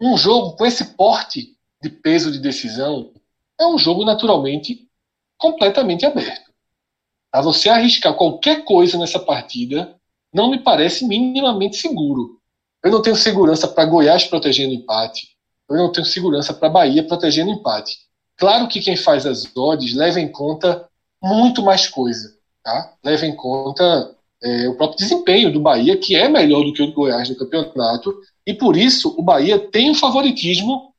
um 0.00 0.16
jogo 0.16 0.56
com 0.56 0.64
esse 0.64 0.94
porte 0.94 1.56
de 1.82 1.90
peso 1.90 2.30
de 2.30 2.38
decisão 2.38 3.12
é 3.58 3.66
um 3.66 3.76
jogo 3.76 4.04
naturalmente 4.04 4.88
completamente 5.36 6.06
aberto. 6.06 6.49
A 7.32 7.40
você 7.40 7.68
arriscar 7.68 8.14
qualquer 8.14 8.64
coisa 8.64 8.98
nessa 8.98 9.18
partida 9.18 9.96
não 10.32 10.50
me 10.50 10.58
parece 10.58 11.06
minimamente 11.06 11.76
seguro. 11.76 12.40
Eu 12.82 12.90
não 12.90 13.02
tenho 13.02 13.16
segurança 13.16 13.68
para 13.68 13.84
Goiás 13.84 14.24
protegendo 14.24 14.74
empate. 14.74 15.28
Eu 15.68 15.76
não 15.76 15.92
tenho 15.92 16.06
segurança 16.06 16.52
para 16.52 16.68
Bahia 16.68 17.06
protegendo 17.06 17.50
empate. 17.50 17.98
Claro 18.36 18.66
que 18.66 18.80
quem 18.80 18.96
faz 18.96 19.26
as 19.26 19.44
odds 19.54 19.94
leva 19.94 20.20
em 20.20 20.30
conta 20.30 20.88
muito 21.22 21.62
mais 21.62 21.86
coisa. 21.88 22.34
Tá? 22.64 22.94
Leva 23.04 23.26
em 23.26 23.36
conta 23.36 24.16
é, 24.42 24.68
o 24.68 24.76
próprio 24.76 24.98
desempenho 24.98 25.52
do 25.52 25.60
Bahia, 25.60 25.96
que 25.96 26.16
é 26.16 26.28
melhor 26.28 26.64
do 26.64 26.72
que 26.72 26.82
o 26.82 26.86
do 26.86 26.92
Goiás 26.92 27.28
no 27.28 27.36
campeonato, 27.36 28.18
e 28.46 28.54
por 28.54 28.76
isso 28.76 29.14
o 29.16 29.22
Bahia 29.22 29.58
tem 29.58 29.90
um 29.90 29.94
favoritismo 29.94 30.94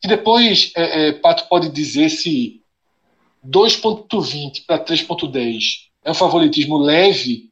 que 0.00 0.08
depois 0.08 0.72
é, 0.76 1.08
é, 1.08 1.12
Pato 1.12 1.48
pode 1.48 1.68
dizer 1.68 2.08
se 2.08 2.62
2.20 3.48 4.64
para 4.66 4.84
3.10 4.84 5.86
é 6.04 6.10
um 6.10 6.14
favoritismo 6.14 6.78
leve 6.78 7.50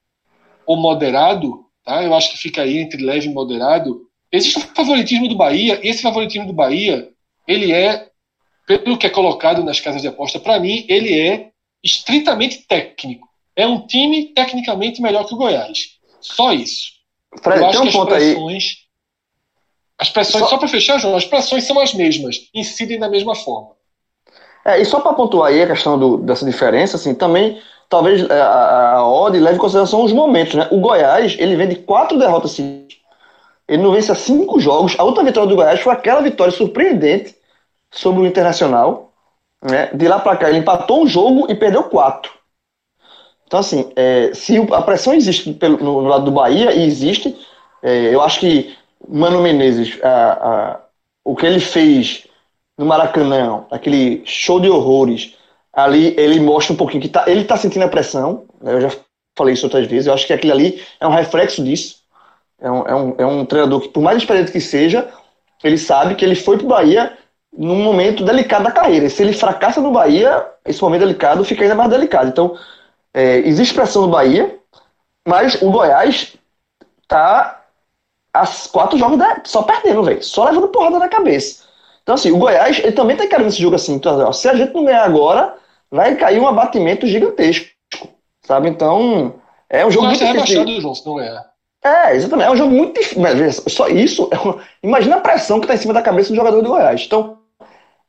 ou 0.65 0.77
moderado, 0.77 1.67
tá? 1.85 2.03
Eu 2.03 2.15
acho 2.15 2.31
que 2.31 2.39
fica 2.39 2.63
aí 2.63 2.79
entre 2.79 3.03
leve 3.03 3.27
e 3.27 3.33
moderado. 3.33 4.03
Existe 4.31 4.59
um 4.59 4.63
favoritismo 4.63 5.29
do 5.29 5.37
Bahia, 5.37 5.81
e 5.83 5.89
esse 5.89 6.03
favoritismo 6.03 6.47
do 6.47 6.53
Bahia, 6.53 7.09
ele 7.47 7.73
é, 7.73 8.09
pelo 8.67 8.97
que 8.97 9.07
é 9.07 9.11
colocado 9.11 9.63
nas 9.63 9.81
casas 9.81 10.03
de 10.03 10.09
aposta, 10.09 10.39
para 10.39 10.59
mim, 10.59 10.85
ele 10.89 11.19
é 11.19 11.51
estritamente 11.83 12.65
técnico. 12.67 13.29
É 13.57 13.67
um 13.67 13.87
time 13.87 14.33
tecnicamente 14.33 15.03
melhor 15.03 15.27
que 15.27 15.35
o 15.35 15.37
Goiás. 15.37 15.99
Só 16.21 16.53
isso. 16.53 16.93
Fred, 17.43 17.61
Eu 17.61 17.67
acho 17.67 17.83
um 17.83 17.89
que 17.89 17.99
as 17.99 18.05
pressões. 18.05 18.65
Aí. 18.65 18.85
As 19.97 20.11
pressões, 20.11 20.45
só, 20.45 20.51
só 20.51 20.59
para 20.59 20.69
fechar, 20.69 20.99
João, 20.99 21.17
as 21.17 21.25
pressões 21.25 21.65
são 21.65 21.79
as 21.79 21.95
mesmas, 21.95 22.49
incidem 22.53 22.99
da 22.99 23.09
mesma 23.09 23.35
forma. 23.35 23.75
É, 24.65 24.81
e 24.81 24.85
só 24.85 25.01
para 25.01 25.13
pontuar 25.13 25.51
aí 25.51 25.63
a 25.63 25.67
questão 25.67 25.99
do, 25.99 26.17
dessa 26.19 26.45
diferença, 26.45 26.97
assim, 26.97 27.15
também 27.15 27.61
talvez 27.89 28.29
é, 28.29 28.41
a, 28.41 28.93
a 28.95 29.07
odd 29.09 29.39
leve 29.39 29.57
em 29.57 29.61
consideração 29.61 30.03
os 30.03 30.13
momentos, 30.13 30.55
né? 30.55 30.69
O 30.71 30.81
Goiás, 30.81 31.37
ele 31.39 31.57
vem 31.57 31.69
de 31.69 31.77
quatro 31.77 32.19
derrotas 32.19 32.53
seguidas. 32.53 32.97
Ele 33.69 33.83
não 33.83 33.93
vence 33.93 34.11
há 34.11 34.15
cinco 34.15 34.61
jogos. 34.61 34.95
A 34.99 35.05
última 35.05 35.25
vitória 35.25 35.49
do 35.49 35.57
Goiás 35.57 35.81
foi 35.81 35.93
aquela 35.93 36.21
vitória 36.21 36.53
surpreendente 36.53 37.35
sobre 37.91 38.23
o 38.23 38.27
Internacional. 38.27 39.13
Né? 39.63 39.91
De 39.95 40.07
lá 40.07 40.19
para 40.19 40.37
cá, 40.37 40.49
ele 40.49 40.59
empatou 40.59 41.03
um 41.03 41.07
jogo 41.07 41.47
e 41.51 41.55
perdeu 41.55 41.85
quatro. 41.85 42.33
Então, 43.47 43.61
assim, 43.61 43.91
é, 43.97 44.33
se 44.35 44.59
a 44.73 44.83
pressão 44.83 45.15
existe 45.15 45.53
pelo, 45.55 45.79
no, 45.79 46.01
lado 46.01 46.25
do 46.25 46.31
Bahia, 46.31 46.73
e 46.73 46.85
existe, 46.85 47.35
é, 47.83 48.15
eu 48.15 48.21
acho 48.21 48.41
que 48.41 48.77
Mano 49.09 49.41
Menezes, 49.41 49.99
a, 50.03 50.33
a, 50.33 50.81
o 51.25 51.37
que 51.37 51.47
ele 51.47 51.61
fez 51.61 52.27
no 52.77 52.87
Maracanã, 52.87 53.65
aquele 53.71 54.23
show 54.25 54.61
de 54.61 54.69
horrores, 54.69 55.35
ali 55.73 56.15
ele 56.19 56.41
mostra 56.41 56.73
um 56.73 56.77
pouquinho 56.77 57.03
que 57.03 57.09
tá, 57.09 57.25
ele 57.27 57.43
está 57.43 57.57
sentindo 57.57 57.85
a 57.85 57.89
pressão. 57.89 58.45
Né? 58.61 58.75
Eu 58.75 58.81
já 58.81 58.91
falei 59.37 59.55
isso 59.55 59.67
outras 59.67 59.87
vezes. 59.87 60.07
Eu 60.07 60.15
acho 60.15 60.27
que 60.27 60.33
aquilo 60.33 60.53
ali 60.53 60.83
é 61.01 61.07
um 61.07 61.11
reflexo 61.11 61.63
disso. 61.63 62.03
É 62.61 62.71
um, 62.71 62.87
é 62.87 62.95
um, 62.95 63.15
é 63.19 63.27
um 63.27 63.45
treinador 63.45 63.81
que, 63.81 63.89
por 63.89 64.03
mais 64.03 64.19
experiente 64.19 64.53
que 64.53 64.61
seja, 64.61 65.09
ele 65.63 65.79
sabe 65.79 66.15
que 66.15 66.25
ele 66.25 66.35
foi 66.35 66.57
para 66.57 66.67
o 66.67 66.69
Bahia 66.69 67.17
num 67.57 67.83
momento 67.83 68.25
delicado 68.25 68.65
da 68.65 68.71
carreira. 68.71 69.07
E 69.07 69.11
se 69.11 69.23
ele 69.23 69.33
fracassa 69.33 69.81
no 69.81 69.93
Bahia, 69.93 70.45
esse 70.65 70.83
momento 70.83 71.01
delicado 71.01 71.45
fica 71.45 71.63
ainda 71.63 71.75
mais 71.75 71.91
delicado. 71.91 72.29
Então, 72.29 72.57
é, 73.13 73.39
existe 73.39 73.75
pressão 73.75 74.03
no 74.03 74.09
Bahia, 74.09 74.59
mas 75.27 75.61
o 75.63 75.71
Goiás 75.71 76.37
tá 77.07 77.63
as 78.33 78.67
quatro 78.67 78.99
jogos 78.99 79.19
da, 79.19 79.41
só 79.45 79.63
perdendo, 79.63 80.03
velho. 80.03 80.23
Só 80.23 80.45
levando 80.45 80.69
porrada 80.69 80.99
na 80.99 81.09
cabeça. 81.09 81.64
Então, 82.05 82.15
assim, 82.15 82.31
o 82.31 82.37
Goiás, 82.37 82.79
ele 82.79 82.93
também 82.93 83.17
tá 83.17 83.27
querendo 83.27 83.49
esse 83.49 83.61
jogo 83.61 83.77
assim. 83.77 83.95
Então, 83.95 84.31
se 84.33 84.47
a 84.47 84.55
gente 84.55 84.75
não 84.75 84.85
ganhar 84.85 85.05
agora, 85.05 85.55
vai 85.91 86.15
cair 86.17 86.39
um 86.39 86.47
abatimento 86.47 87.07
gigantesco. 87.07 87.67
Sabe? 88.43 88.69
Então, 88.69 89.35
é 89.71 89.85
um 89.87 89.91
jogo 89.91 90.07
muito 90.07 90.23
é 90.23 90.33
difícil. 90.33 90.63
É 90.63 90.81
João, 90.81 90.95
se 90.95 91.07
não 91.07 91.17
ganhar. 91.17 91.47
É, 91.83 92.15
exatamente. 92.15 92.47
É 92.47 92.51
um 92.51 92.57
jogo 92.57 92.75
muito 92.75 93.01
difícil. 93.01 93.23
Mas 93.23 93.65
só 93.69 93.89
isso, 93.89 94.29
é 94.31 94.37
uma... 94.37 94.59
imagina 94.83 95.17
a 95.17 95.21
pressão 95.21 95.59
que 95.59 95.67
tá 95.67 95.75
em 95.75 95.79
cima 95.79 95.95
da 95.95 96.03
cabeça 96.03 96.29
do 96.29 96.37
jogador 96.37 96.61
do 96.61 96.69
Goiás. 96.69 97.05
Então, 97.07 97.39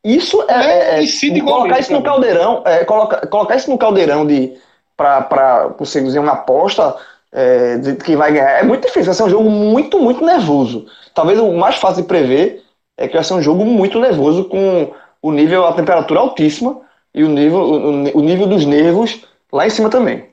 isso 0.03 0.43
é. 0.49 0.99
é, 0.99 1.03
é 1.03 1.41
colocar 1.41 1.79
isso 1.79 1.93
no 1.93 2.03
caldeirão, 2.03 2.63
é, 2.65 2.83
colocar, 2.83 3.25
colocar 3.27 3.55
isso 3.55 3.71
no 3.71 3.77
caldeirão 3.77 4.27
de. 4.27 4.57
para 4.97 5.73
você 5.79 6.01
dizer 6.03 6.19
uma 6.19 6.33
aposta 6.33 6.97
é, 7.31 7.77
de 7.77 7.95
que 7.95 8.17
vai 8.17 8.33
ganhar. 8.33 8.59
É 8.59 8.63
muito 8.63 8.81
difícil, 8.81 9.05
vai 9.05 9.15
ser 9.15 9.23
um 9.23 9.29
jogo 9.29 9.49
muito, 9.49 9.97
muito 9.99 10.23
nervoso. 10.23 10.85
Talvez 11.13 11.39
o 11.39 11.53
mais 11.53 11.77
fácil 11.77 12.01
de 12.01 12.07
prever 12.09 12.64
é 12.97 13.07
que 13.07 13.15
vai 13.15 13.23
ser 13.23 13.33
um 13.33 13.41
jogo 13.41 13.65
muito 13.65 13.99
nervoso, 13.99 14.45
com 14.45 14.93
o 15.21 15.31
nível, 15.31 15.65
a 15.65 15.73
temperatura 15.73 16.19
altíssima 16.19 16.81
e 17.13 17.23
o 17.23 17.29
nível, 17.29 17.59
o, 17.59 18.17
o 18.17 18.21
nível 18.21 18.47
dos 18.47 18.65
nervos 18.65 19.25
lá 19.51 19.65
em 19.65 19.69
cima 19.69 19.89
também. 19.89 20.29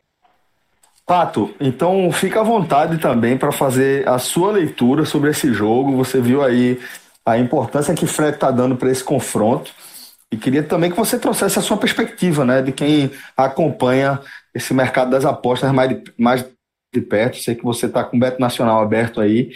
Pato, 1.07 1.50
então 1.61 2.11
fica 2.12 2.40
à 2.40 2.45
vontade 2.45 2.99
também 2.99 3.37
para 3.37 3.50
fazer 3.50 4.09
a 4.09 4.19
sua 4.19 4.52
leitura 4.52 5.04
sobre 5.04 5.31
esse 5.31 5.52
jogo. 5.52 5.97
Você 5.97 6.21
viu 6.21 6.42
aí 6.42 6.81
a 7.26 7.37
importância 7.38 7.95
que 7.95 8.07
Fred 8.07 8.35
está 8.35 8.50
dando 8.50 8.76
para 8.76 8.90
esse 8.90 9.02
confronto. 9.02 9.73
E 10.31 10.37
queria 10.37 10.62
também 10.62 10.90
que 10.90 10.97
você 10.97 11.19
trouxesse 11.19 11.59
a 11.59 11.62
sua 11.62 11.76
perspectiva, 11.76 12.45
né, 12.45 12.62
de 12.62 12.73
quem 12.73 13.11
acompanha 13.37 14.21
esse 14.54 14.73
mercado 14.73 15.11
das 15.11 15.25
apostas 15.25 15.71
mais 15.73 15.90
de, 15.90 16.02
mais 16.16 16.47
de 16.95 17.00
perto. 17.00 17.37
Sei 17.37 17.54
que 17.54 17.64
você 17.64 17.87
está 17.87 18.02
com 18.04 18.16
o 18.16 18.21
Beto 18.21 18.40
Nacional 18.40 18.81
aberto 18.81 19.21
aí 19.21 19.50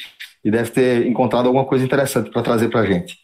e 0.46 0.50
deve 0.50 0.70
ter 0.70 1.04
encontrado 1.08 1.46
alguma 1.46 1.64
coisa 1.64 1.84
interessante 1.84 2.30
para 2.30 2.40
trazer 2.40 2.68
para 2.68 2.82
a 2.82 2.86
gente. 2.86 3.18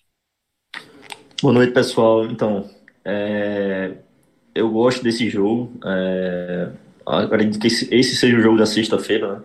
Boa 1.41 1.55
noite, 1.55 1.73
pessoal. 1.73 2.27
Então, 2.27 2.69
é... 3.05 3.93
eu 4.53 4.69
gosto 4.69 5.05
desse 5.05 5.31
jogo. 5.31 5.73
É... 5.85 6.71
Acredito 7.07 7.61
que 7.61 7.69
esse, 7.69 8.17
seja 8.17 8.37
o 8.37 8.41
jogo 8.41 8.59
da 8.59 8.67
sexta-feira. 8.67 9.35
Né? 9.35 9.43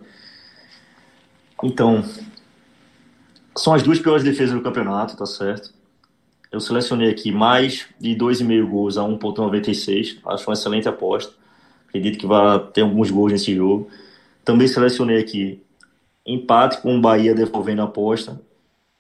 Então, 1.64 2.04
são 3.56 3.76
as 3.76 3.84
duas 3.84 4.00
piores 4.00 4.24
defesas 4.24 4.56
do 4.56 4.64
campeonato, 4.64 5.16
tá 5.16 5.28
certo? 5.28 5.72
Eu 6.52 6.60
selecionei 6.60 7.12
aqui 7.12 7.32
mais 7.32 7.86
de 8.00 8.16
2,5 8.16 8.68
gols 8.68 8.98
a 8.98 9.04
1,96. 9.04 10.18
Acho 10.26 10.50
uma 10.50 10.54
excelente 10.56 10.90
aposta. 10.90 11.32
Acredito 11.88 12.18
que 12.18 12.26
vai 12.26 12.58
ter 12.74 12.82
alguns 12.82 13.12
gols 13.12 13.34
nesse 13.34 13.54
jogo. 13.54 13.88
Também 14.44 14.68
selecionei 14.68 15.20
aqui 15.20 15.62
empate 16.28 16.82
com 16.82 16.98
o 16.98 17.02
Bahia 17.02 17.34
devolvendo 17.34 17.82
a 17.82 17.86
aposta. 17.86 18.40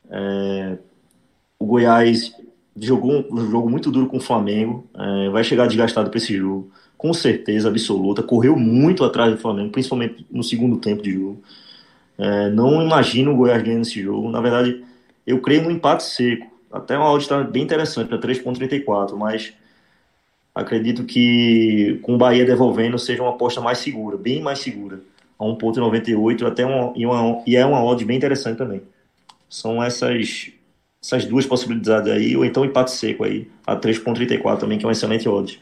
É, 0.09 0.77
o 1.59 1.65
Goiás 1.65 2.33
jogou 2.79 3.25
um 3.29 3.51
jogo 3.51 3.69
muito 3.69 3.91
duro 3.91 4.07
com 4.07 4.17
o 4.17 4.21
Flamengo, 4.21 4.87
é, 4.95 5.29
vai 5.29 5.43
chegar 5.43 5.67
desgastado 5.67 6.09
para 6.09 6.17
esse 6.17 6.35
jogo, 6.37 6.71
com 6.97 7.13
certeza 7.13 7.67
absoluta. 7.67 8.23
Correu 8.23 8.55
muito 8.55 9.03
atrás 9.03 9.31
do 9.31 9.37
Flamengo, 9.37 9.71
principalmente 9.71 10.25
no 10.31 10.43
segundo 10.43 10.77
tempo 10.77 11.03
de 11.03 11.11
jogo. 11.11 11.43
É, 12.17 12.49
não 12.49 12.81
imagino 12.81 13.33
o 13.33 13.35
Goiás 13.35 13.61
ganhando 13.61 13.81
esse 13.81 14.01
jogo. 14.01 14.29
Na 14.29 14.39
verdade, 14.39 14.83
eu 15.25 15.41
creio 15.41 15.63
no 15.63 15.71
empate 15.71 16.03
seco. 16.03 16.47
Até 16.71 16.97
uma 16.97 17.11
odd 17.11 17.23
está 17.23 17.43
bem 17.43 17.63
interessante 17.63 18.07
para 18.07 18.17
3,34, 18.19 19.15
mas 19.15 19.53
acredito 20.55 21.03
que 21.03 21.99
com 22.01 22.15
o 22.15 22.17
Bahia 22.17 22.45
devolvendo 22.45 22.97
seja 22.97 23.21
uma 23.21 23.31
aposta 23.31 23.61
mais 23.61 23.77
segura, 23.79 24.17
bem 24.17 24.41
mais 24.41 24.59
segura 24.59 25.01
a 25.39 25.43
1,98 25.43 26.45
até 26.45 26.65
uma, 26.65 26.93
e, 26.95 27.05
uma, 27.05 27.43
e 27.45 27.55
é 27.55 27.65
uma 27.65 27.83
odd 27.83 28.03
bem 28.05 28.17
interessante 28.17 28.57
também. 28.57 28.81
São 29.49 29.83
essas, 29.83 30.51
essas 31.01 31.25
duas 31.25 31.45
possibilidades 31.45 32.11
aí, 32.11 32.35
ou 32.35 32.43
então 32.43 32.65
empate 32.65 32.91
seco 32.91 33.23
aí, 33.23 33.49
a 33.65 33.75
3,34 33.75 34.59
também, 34.59 34.77
que 34.77 34.85
é 34.85 34.87
uma 34.87 34.93
excelente 34.93 35.27
odd. 35.27 35.61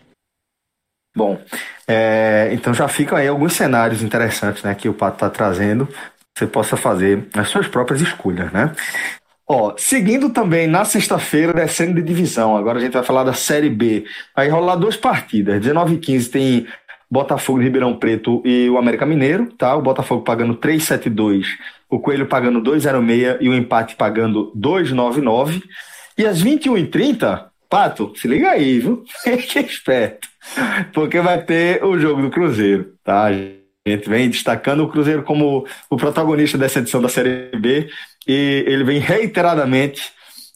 Bom, 1.15 1.39
é, 1.87 2.49
então 2.51 2.73
já 2.73 2.87
ficam 2.87 3.17
aí 3.17 3.27
alguns 3.27 3.53
cenários 3.53 4.01
interessantes 4.01 4.63
né, 4.63 4.75
que 4.75 4.89
o 4.89 4.93
Pato 4.93 5.15
está 5.15 5.29
trazendo. 5.29 5.87
Você 6.37 6.45
possa 6.45 6.75
fazer 6.75 7.25
as 7.33 7.47
suas 7.47 7.67
próprias 7.67 8.01
escolhas, 8.01 8.51
né? 8.51 8.75
Ó, 9.47 9.75
seguindo 9.77 10.31
também 10.31 10.67
na 10.67 10.83
sexta-feira, 10.83 11.53
descendo 11.53 11.93
de 11.93 12.01
divisão. 12.01 12.57
Agora 12.57 12.79
a 12.79 12.81
gente 12.81 12.93
vai 12.93 13.03
falar 13.03 13.23
da 13.23 13.33
Série 13.33 13.69
B. 13.69 14.03
Vai 14.35 14.49
rolar 14.49 14.75
duas 14.75 14.97
partidas. 14.97 15.61
19 15.61 15.95
e 15.95 15.97
15 15.99 16.29
tem 16.29 16.67
Botafogo 17.09 17.59
Ribeirão 17.59 17.95
Preto 17.95 18.41
e 18.45 18.69
o 18.69 18.77
América 18.77 19.05
Mineiro, 19.05 19.51
tá? 19.57 19.75
O 19.75 19.81
Botafogo 19.81 20.23
pagando 20.23 20.55
3,72 20.55 21.45
o 21.89 21.99
Coelho 21.99 22.27
pagando 22.27 22.61
2,06 22.61 23.37
e 23.41 23.49
o 23.49 23.53
empate 23.53 23.95
pagando 23.95 24.51
2,99. 24.55 25.63
E 26.17 26.25
às 26.25 26.43
21h30, 26.43 27.45
Pato, 27.69 28.13
se 28.15 28.27
liga 28.27 28.51
aí, 28.51 28.79
viu? 28.79 29.03
Fique 29.23 29.59
esperto. 29.59 30.27
Porque 30.93 31.19
vai 31.19 31.41
ter 31.41 31.83
o 31.83 31.99
jogo 31.99 32.21
do 32.21 32.29
Cruzeiro, 32.29 32.93
tá? 33.03 33.25
A 33.25 33.33
gente 33.33 34.09
vem 34.09 34.29
destacando 34.29 34.83
o 34.83 34.89
Cruzeiro 34.89 35.23
como 35.23 35.65
o 35.89 35.97
protagonista 35.97 36.57
dessa 36.57 36.79
edição 36.79 37.01
da 37.01 37.09
Série 37.09 37.49
B 37.57 37.89
e 38.27 38.63
ele 38.67 38.83
vem 38.83 38.99
reiteradamente 38.99 40.11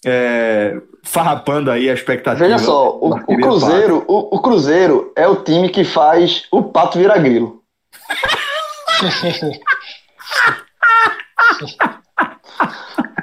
é, 0.06 0.77
farrapando 1.03 1.72
aí 1.72 1.89
a 1.89 1.94
expectativa. 1.94 2.46
Veja 2.46 2.58
só, 2.60 2.98
o, 2.98 3.13
o 3.13 3.38
Cruzeiro, 3.38 4.06
o, 4.08 4.36
o, 4.36 4.41
Cruzeiro 4.41 5.12
é 5.15 5.27
o 5.27 5.44
time 5.44 5.70
que 5.70 5.84
faz 5.84 6.44
o 6.51 6.63
pato 6.63 6.98
virar 6.98 7.18
grilo. 7.20 7.62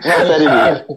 Série 0.02 0.49
B. 0.49 0.97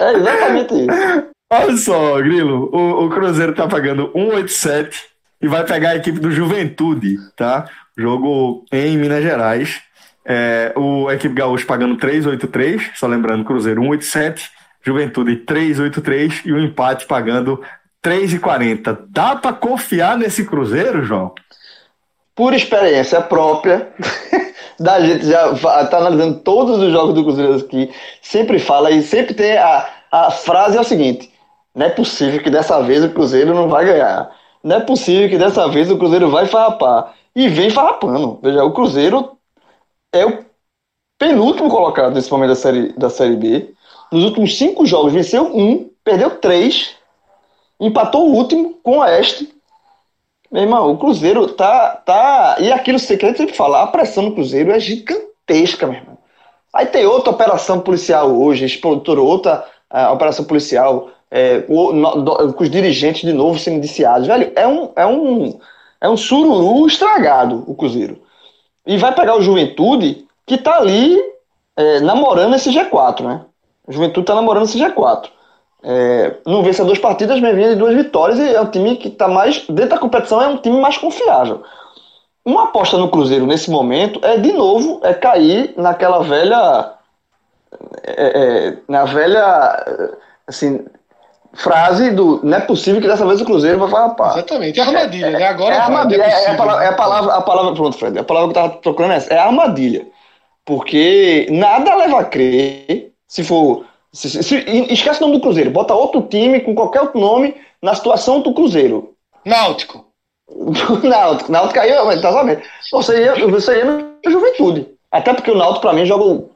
É 0.00 0.12
exatamente 0.14 0.74
isso. 0.74 1.30
Olha 1.52 1.76
só, 1.76 2.16
Grilo, 2.18 2.70
o, 2.72 3.06
o 3.06 3.10
Cruzeiro 3.10 3.54
tá 3.54 3.66
pagando 3.66 4.12
1,87 4.12 4.94
e 5.42 5.48
vai 5.48 5.64
pegar 5.64 5.90
a 5.90 5.96
equipe 5.96 6.20
do 6.20 6.30
Juventude, 6.30 7.16
tá? 7.36 7.68
Jogo 7.96 8.64
em 8.72 8.96
Minas 8.96 9.22
Gerais. 9.22 9.82
É, 10.24 10.72
o 10.76 11.08
a 11.08 11.14
equipe 11.14 11.34
Gaúcho 11.34 11.66
pagando 11.66 11.96
3,83, 11.96 12.92
só 12.94 13.06
lembrando, 13.06 13.44
Cruzeiro 13.44 13.82
1,87 13.82 14.48
Juventude 14.82 15.44
3,83 15.44 16.46
e 16.46 16.52
o 16.52 16.60
empate 16.60 17.06
pagando 17.06 17.62
3,40. 18.02 19.06
Dá 19.08 19.36
para 19.36 19.52
confiar 19.52 20.16
nesse 20.16 20.44
Cruzeiro, 20.44 21.04
João? 21.04 21.34
Por 22.34 22.54
experiência 22.54 23.20
própria, 23.20 23.92
da 24.80 25.00
gente 25.00 25.26
já 25.26 25.54
tá 25.86 25.98
analisando 25.98 26.40
todos 26.40 26.78
os 26.78 26.90
jogos 26.90 27.14
do 27.14 27.22
Cruzeiro 27.22 27.56
aqui, 27.56 27.90
sempre 28.22 28.58
fala 28.58 28.90
e 28.90 29.02
sempre 29.02 29.34
tem 29.34 29.58
a, 29.58 29.88
a 30.10 30.30
frase 30.30 30.76
é 30.76 30.80
o 30.80 30.84
seguinte: 30.84 31.30
não 31.74 31.86
é 31.86 31.90
possível 31.90 32.42
que 32.42 32.50
dessa 32.50 32.80
vez 32.82 33.04
o 33.04 33.10
Cruzeiro 33.10 33.54
não 33.54 33.68
vai 33.68 33.84
ganhar. 33.84 34.30
Não 34.62 34.76
é 34.76 34.80
possível 34.80 35.28
que 35.28 35.38
dessa 35.38 35.68
vez 35.68 35.90
o 35.90 35.98
Cruzeiro 35.98 36.30
vai 36.30 36.46
farrapar. 36.46 37.14
E 37.34 37.48
vem 37.48 37.70
farrapando. 37.70 38.38
Veja, 38.42 38.64
o 38.64 38.72
Cruzeiro 38.72 39.38
é 40.12 40.26
o 40.26 40.44
penúltimo 41.18 41.70
colocado 41.70 42.14
nesse 42.14 42.30
momento 42.30 42.50
da 42.50 42.56
série, 42.56 42.92
da 42.94 43.10
série 43.10 43.36
B. 43.36 43.74
Nos 44.10 44.24
últimos 44.24 44.58
cinco 44.58 44.84
jogos, 44.84 45.12
venceu 45.12 45.44
um, 45.56 45.88
perdeu 46.02 46.38
três, 46.38 46.96
empatou 47.78 48.28
o 48.28 48.34
último 48.34 48.74
com 48.82 48.98
o 48.98 49.00
Oeste. 49.00 49.48
Meu 50.50 50.62
irmão, 50.62 50.90
o 50.90 50.98
Cruzeiro 50.98 51.46
tá. 51.48 52.02
tá 52.04 52.56
e 52.58 52.72
aquilo 52.72 52.98
que 52.98 53.26
a 53.26 53.34
sempre 53.34 53.54
fala, 53.54 53.82
a 53.82 53.86
pressão 53.86 54.24
no 54.24 54.34
Cruzeiro 54.34 54.72
é 54.72 54.80
gigantesca, 54.80 55.86
meu 55.86 55.96
irmão. 55.96 56.18
Aí 56.74 56.86
tem 56.86 57.06
outra 57.06 57.30
operação 57.30 57.80
policial 57.80 58.30
hoje, 58.30 58.64
explotou 58.64 59.18
outra 59.24 59.64
uh, 59.92 60.12
operação 60.12 60.44
policial, 60.44 61.10
é, 61.30 61.64
o, 61.68 61.92
no, 61.92 62.22
do, 62.22 62.52
com 62.52 62.62
os 62.64 62.70
dirigentes 62.70 63.22
de 63.22 63.32
novo 63.32 63.58
sendo 63.58 63.76
indiciados. 63.76 64.26
Velho, 64.26 64.52
é 64.56 64.66
um, 64.66 64.92
é 64.96 65.06
um, 65.06 65.60
é 66.00 66.08
um 66.08 66.16
sururu 66.16 66.86
estragado 66.86 67.64
o 67.66 67.74
Cruzeiro. 67.74 68.20
E 68.86 68.96
vai 68.96 69.14
pegar 69.14 69.36
o 69.36 69.42
Juventude, 69.42 70.26
que 70.46 70.58
tá 70.58 70.78
ali 70.78 71.16
é, 71.76 72.00
namorando 72.00 72.54
esse 72.54 72.70
G4, 72.70 73.22
né? 73.22 73.44
O 73.90 73.92
Juventude 73.92 74.20
está 74.20 74.36
namorando 74.36 74.66
esse 74.66 74.78
G4. 74.78 75.28
É, 75.82 76.36
não 76.46 76.62
vence 76.62 76.84
duas 76.84 76.98
partidas, 77.00 77.40
mas 77.40 77.56
vinha 77.56 77.70
de 77.70 77.74
duas 77.74 77.92
vitórias 77.92 78.38
e 78.38 78.54
é 78.54 78.60
um 78.60 78.70
time 78.70 78.96
que 78.96 79.08
está 79.08 79.26
mais. 79.26 79.66
Dentro 79.66 79.90
da 79.90 79.98
competição, 79.98 80.40
é 80.40 80.46
um 80.46 80.58
time 80.58 80.80
mais 80.80 80.96
confiável. 80.96 81.64
Uma 82.44 82.64
aposta 82.64 82.96
no 82.96 83.10
Cruzeiro 83.10 83.46
nesse 83.46 83.68
momento 83.68 84.20
é, 84.22 84.36
de 84.36 84.52
novo, 84.52 85.00
é 85.02 85.12
cair 85.12 85.74
naquela 85.76 86.22
velha. 86.22 86.92
É, 88.04 88.68
é, 88.68 88.76
na 88.88 89.04
velha. 89.06 90.08
Assim, 90.46 90.84
frase 91.52 92.12
do 92.12 92.40
não 92.44 92.58
é 92.58 92.60
possível 92.60 93.00
que 93.00 93.08
dessa 93.08 93.26
vez 93.26 93.40
o 93.40 93.44
Cruzeiro 93.44 93.80
vai 93.80 93.90
farrapar. 93.90 94.34
Exatamente, 94.34 94.78
é 94.78 94.82
armadilha, 94.84 95.30
né? 95.30 95.46
Agora 95.48 95.74
é, 95.74 95.78
é 95.78 95.80
armadilha, 95.80 96.22
é, 96.22 96.44
é, 96.44 96.50
a 96.50 96.54
palavra, 96.54 96.84
é, 96.84 96.88
a 96.88 96.92
palavra, 96.92 97.34
a 97.34 97.40
palavra, 97.40 97.74
pronto, 97.74 97.98
Fred, 97.98 98.18
a 98.20 98.24
palavra 98.24 98.52
que 98.52 98.58
eu 98.58 98.62
tava 98.62 98.76
procurando 98.76 99.12
é 99.12 99.16
essa, 99.16 99.34
é 99.34 99.38
armadilha. 99.38 100.06
Porque 100.64 101.48
nada 101.50 101.96
leva 101.96 102.20
a 102.20 102.24
crer 102.24 103.09
se 103.30 103.44
for. 103.44 103.86
Se, 104.12 104.28
se, 104.28 104.42
se, 104.42 104.56
esquece 104.92 105.22
o 105.22 105.26
nome 105.26 105.38
do 105.38 105.42
Cruzeiro, 105.42 105.70
bota 105.70 105.94
outro 105.94 106.22
time 106.22 106.58
com 106.60 106.74
qualquer 106.74 107.00
outro 107.00 107.20
nome 107.20 107.54
na 107.80 107.94
situação 107.94 108.40
do 108.40 108.52
Cruzeiro. 108.52 109.14
Náutico. 109.44 110.04
Náutico. 111.04 111.52
Náutico 111.52 111.74
caiu, 111.74 112.04
mas 112.04 112.20
tá 112.20 112.32
sabendo. 112.32 112.60
Você 112.90 113.22
ia, 113.22 113.46
você 113.46 113.78
ia 113.78 113.84
na 113.84 114.02
juventude. 114.28 114.88
Até 115.12 115.32
porque 115.32 115.52
o 115.52 115.56
Náutico, 115.56 115.82
pra 115.82 115.92
mim, 115.92 116.04
joga 116.04 116.24
o, 116.24 116.50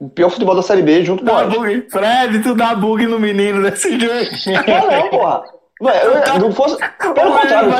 o 0.00 0.08
pior 0.08 0.30
futebol 0.30 0.54
da 0.54 0.62
Série 0.62 0.80
B 0.80 1.04
junto 1.04 1.24
dá 1.24 1.44
com 1.44 1.50
bug. 1.50 1.86
Fred, 1.90 2.42
tu 2.42 2.54
dá 2.54 2.74
bug 2.74 3.06
no 3.06 3.20
menino 3.20 3.62
desse 3.62 3.98
jeito. 4.00 4.50
Não, 4.66 4.90
não, 4.90 5.08
porra. 5.10 5.42
Eu, 5.82 6.38
não 6.38 6.52
fosse, 6.52 6.76
pelo 7.12 7.32
contrário, 7.32 7.72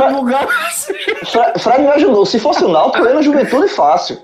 Fred, 1.25 1.59
Fred 1.61 1.83
me 1.83 1.89
ajudou. 1.89 2.27
Se 2.27 2.39
fosse 2.39 2.63
o 2.63 2.69
Náutico, 2.69 3.05
eu 3.05 3.09
ia 3.09 3.15
na 3.15 3.23
juventude 3.23 3.69
fácil. 3.69 4.19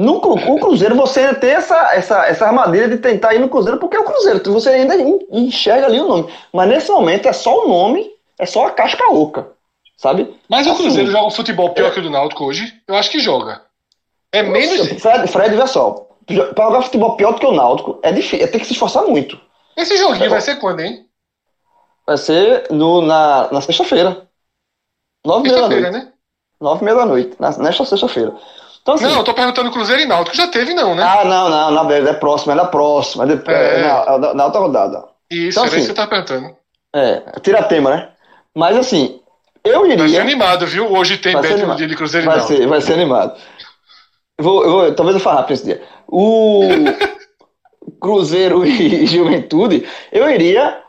No 0.00 0.16
o 0.16 0.58
Cruzeiro, 0.58 0.94
você 0.94 1.20
ainda 1.20 1.34
tem 1.34 1.50
essa, 1.50 1.94
essa, 1.94 2.26
essa 2.26 2.46
armadilha 2.46 2.88
de 2.88 2.96
tentar 2.96 3.34
ir 3.34 3.38
no 3.38 3.50
Cruzeiro, 3.50 3.78
porque 3.78 3.98
é 3.98 4.00
o 4.00 4.04
Cruzeiro, 4.04 4.40
você 4.50 4.70
ainda 4.70 4.94
enxerga 5.30 5.88
ali 5.88 6.00
o 6.00 6.08
nome. 6.08 6.32
Mas 6.50 6.70
nesse 6.70 6.90
momento 6.90 7.28
é 7.28 7.34
só 7.34 7.66
o 7.66 7.68
nome, 7.68 8.10
é 8.38 8.46
só 8.46 8.66
a 8.66 8.70
casca 8.70 9.12
oca, 9.12 9.48
sabe? 9.98 10.34
Mas 10.48 10.66
o 10.66 10.70
assim, 10.70 10.84
Cruzeiro 10.84 11.10
joga 11.10 11.26
um 11.26 11.30
futebol 11.30 11.74
pior 11.74 11.88
é... 11.88 11.90
que 11.90 12.00
o 12.00 12.02
do 12.02 12.08
Náutico 12.08 12.46
hoje? 12.46 12.72
Eu 12.88 12.94
acho 12.94 13.10
que 13.10 13.20
joga. 13.20 13.60
É 14.32 14.42
menos. 14.42 14.88
Fred, 15.02 15.28
Fred, 15.28 15.54
vê 15.54 15.66
só. 15.66 16.08
Pra 16.54 16.64
jogar 16.64 16.80
futebol 16.80 17.16
pior 17.16 17.34
do 17.34 17.40
que 17.40 17.46
o 17.46 17.52
Náutico, 17.52 17.98
é 18.02 18.10
difícil, 18.10 18.46
é 18.46 18.48
ter 18.48 18.58
que 18.58 18.64
se 18.64 18.72
esforçar 18.72 19.02
muito. 19.04 19.38
Esse 19.76 19.98
joguinho 19.98 20.24
é. 20.24 20.28
vai 20.30 20.40
ser 20.40 20.56
quando, 20.56 20.80
hein? 20.80 21.04
Vai 22.06 22.16
ser 22.16 22.68
no, 22.70 23.02
na, 23.02 23.52
na 23.52 23.60
sexta-feira. 23.60 24.26
Nove 25.26 25.46
e 25.46 25.52
meia 25.52 25.60
da 25.60 25.68
noite. 25.68 25.90
Né? 25.90 26.12
Nove 26.58 26.80
e 26.80 26.84
meia 26.86 26.96
da 26.96 27.04
noite, 27.04 27.36
nesta 27.38 27.84
sexta-feira. 27.84 28.32
Então, 28.82 28.94
assim, 28.94 29.04
não, 29.04 29.18
eu 29.18 29.24
tô 29.24 29.34
perguntando 29.34 29.70
Cruzeiro 29.70 30.02
e 30.02 30.06
Náutico. 30.06 30.36
Já 30.36 30.48
teve, 30.48 30.72
não, 30.72 30.94
né? 30.94 31.02
Ah, 31.02 31.24
não, 31.24 31.48
não, 31.50 31.70
não, 31.70 31.90
é 31.90 32.12
próximo, 32.14 32.52
é 32.52 32.54
na 32.54 32.64
próxima. 32.64 33.24
É, 33.24 33.26
depois, 33.26 33.56
é. 33.56 33.80
é 33.80 33.82
na, 33.82 34.34
na, 34.34 34.44
outra 34.46 34.60
rodada. 34.60 35.04
Isso, 35.30 35.58
então, 35.58 35.64
assim, 35.64 35.76
isso 35.76 35.88
que 35.88 35.94
você 35.94 35.94
tá 35.94 36.06
perguntando. 36.06 36.56
É, 36.94 37.40
tira 37.40 37.62
tema, 37.62 37.90
né? 37.90 38.08
Mas 38.56 38.76
assim, 38.76 39.20
eu 39.62 39.86
iria. 39.86 39.98
Vai 39.98 40.08
ser 40.08 40.20
animado, 40.20 40.66
viu? 40.66 40.92
Hoje 40.92 41.18
tem 41.18 41.38
bet 41.40 41.86
de 41.86 41.96
Cruzeiro 41.96 42.26
vai 42.26 42.36
e 42.36 42.38
Náutico. 42.38 42.58
Ser, 42.58 42.66
vai 42.66 42.80
ser 42.80 42.94
animado. 42.94 43.38
Vou, 44.40 44.64
eu 44.64 44.70
vou, 44.70 44.94
talvez 44.94 45.14
eu 45.14 45.22
faça 45.22 45.36
rápido 45.36 45.54
esse 45.54 45.64
dia. 45.64 45.82
O 46.08 46.62
Cruzeiro 48.00 48.64
e 48.64 49.04
Juventude, 49.06 49.86
eu 50.10 50.28
iria. 50.30 50.82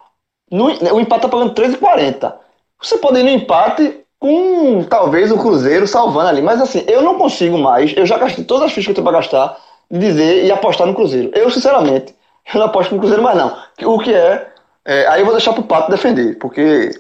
No, 0.50 0.66
o 0.66 1.00
empate 1.00 1.22
tá 1.22 1.30
pagando 1.30 1.54
13,40. 1.54 2.34
Você 2.82 2.98
pode 2.98 3.20
ir 3.20 3.24
no 3.24 3.30
empate 3.30 4.02
com 4.22 4.84
talvez 4.84 5.32
o 5.32 5.38
Cruzeiro 5.38 5.88
salvando 5.88 6.30
ali. 6.30 6.42
Mas 6.44 6.62
assim, 6.62 6.86
eu 6.88 7.02
não 7.02 7.18
consigo 7.18 7.58
mais. 7.58 7.92
Eu 7.98 8.06
já 8.06 8.20
gastei 8.20 8.46
todas 8.46 8.68
as 8.68 8.72
fichas 8.72 8.86
que 8.86 8.92
eu 8.92 8.96
tenho 8.96 9.08
pra 9.08 9.20
gastar 9.20 9.58
de 9.90 10.00
dizer 10.00 10.46
e 10.46 10.52
apostar 10.52 10.86
no 10.86 10.94
Cruzeiro. 10.94 11.32
Eu, 11.34 11.50
sinceramente, 11.50 12.16
eu 12.54 12.60
não 12.60 12.68
aposto 12.68 12.94
no 12.94 13.00
Cruzeiro 13.00 13.24
mais 13.24 13.36
não. 13.36 13.58
O 13.84 14.00
que 14.00 14.14
é. 14.14 14.48
é 14.86 15.08
aí 15.08 15.22
eu 15.22 15.26
vou 15.26 15.34
deixar 15.34 15.54
pro 15.54 15.64
Pato 15.64 15.90
defender, 15.90 16.38
porque 16.38 16.92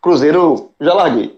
Cruzeiro 0.00 0.70
já 0.80 0.94
larguei. 0.94 1.36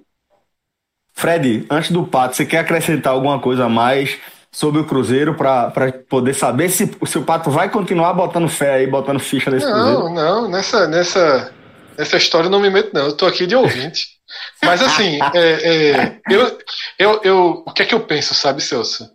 Fred, 1.15 1.67
antes 1.71 1.91
do 1.91 2.05
Pato, 2.05 2.37
você 2.37 2.45
quer 2.45 2.59
acrescentar 2.59 3.15
alguma 3.15 3.41
coisa 3.41 3.65
a 3.65 3.69
mais 3.69 4.19
sobre 4.53 4.83
o 4.83 4.85
Cruzeiro 4.85 5.35
para 5.35 5.73
poder 6.09 6.35
saber 6.35 6.69
se, 6.69 6.91
se 7.07 7.19
o 7.19 7.25
Pato 7.25 7.51
vai 7.51 7.71
continuar 7.71 8.13
botando 8.13 8.49
fé 8.49 8.75
aí, 8.75 8.87
botando 8.87 9.19
ficha 9.19 9.51
nesse 9.51 9.67
não, 9.67 9.73
Cruzeiro? 9.73 10.03
Não, 10.03 10.43
não, 10.43 10.51
nessa, 10.51 10.87
nessa, 10.87 11.51
nessa 11.97 12.17
história 12.19 12.49
eu 12.49 12.51
não 12.51 12.61
me 12.61 12.69
meto, 12.69 12.91
não. 12.93 13.07
Eu 13.07 13.17
tô 13.17 13.25
aqui 13.25 13.47
de 13.47 13.57
ouvinte. 13.57 14.20
Mas 14.63 14.83
assim, 14.83 15.19
é, 15.35 15.41
é, 15.41 16.21
eu, 16.31 16.59
eu, 16.99 17.21
eu, 17.23 17.65
o 17.67 17.73
que 17.73 17.83
é 17.83 17.87
que 17.87 17.95
eu 17.95 18.01
penso, 18.01 18.35
sabe, 18.35 18.63
Celso? 18.63 19.09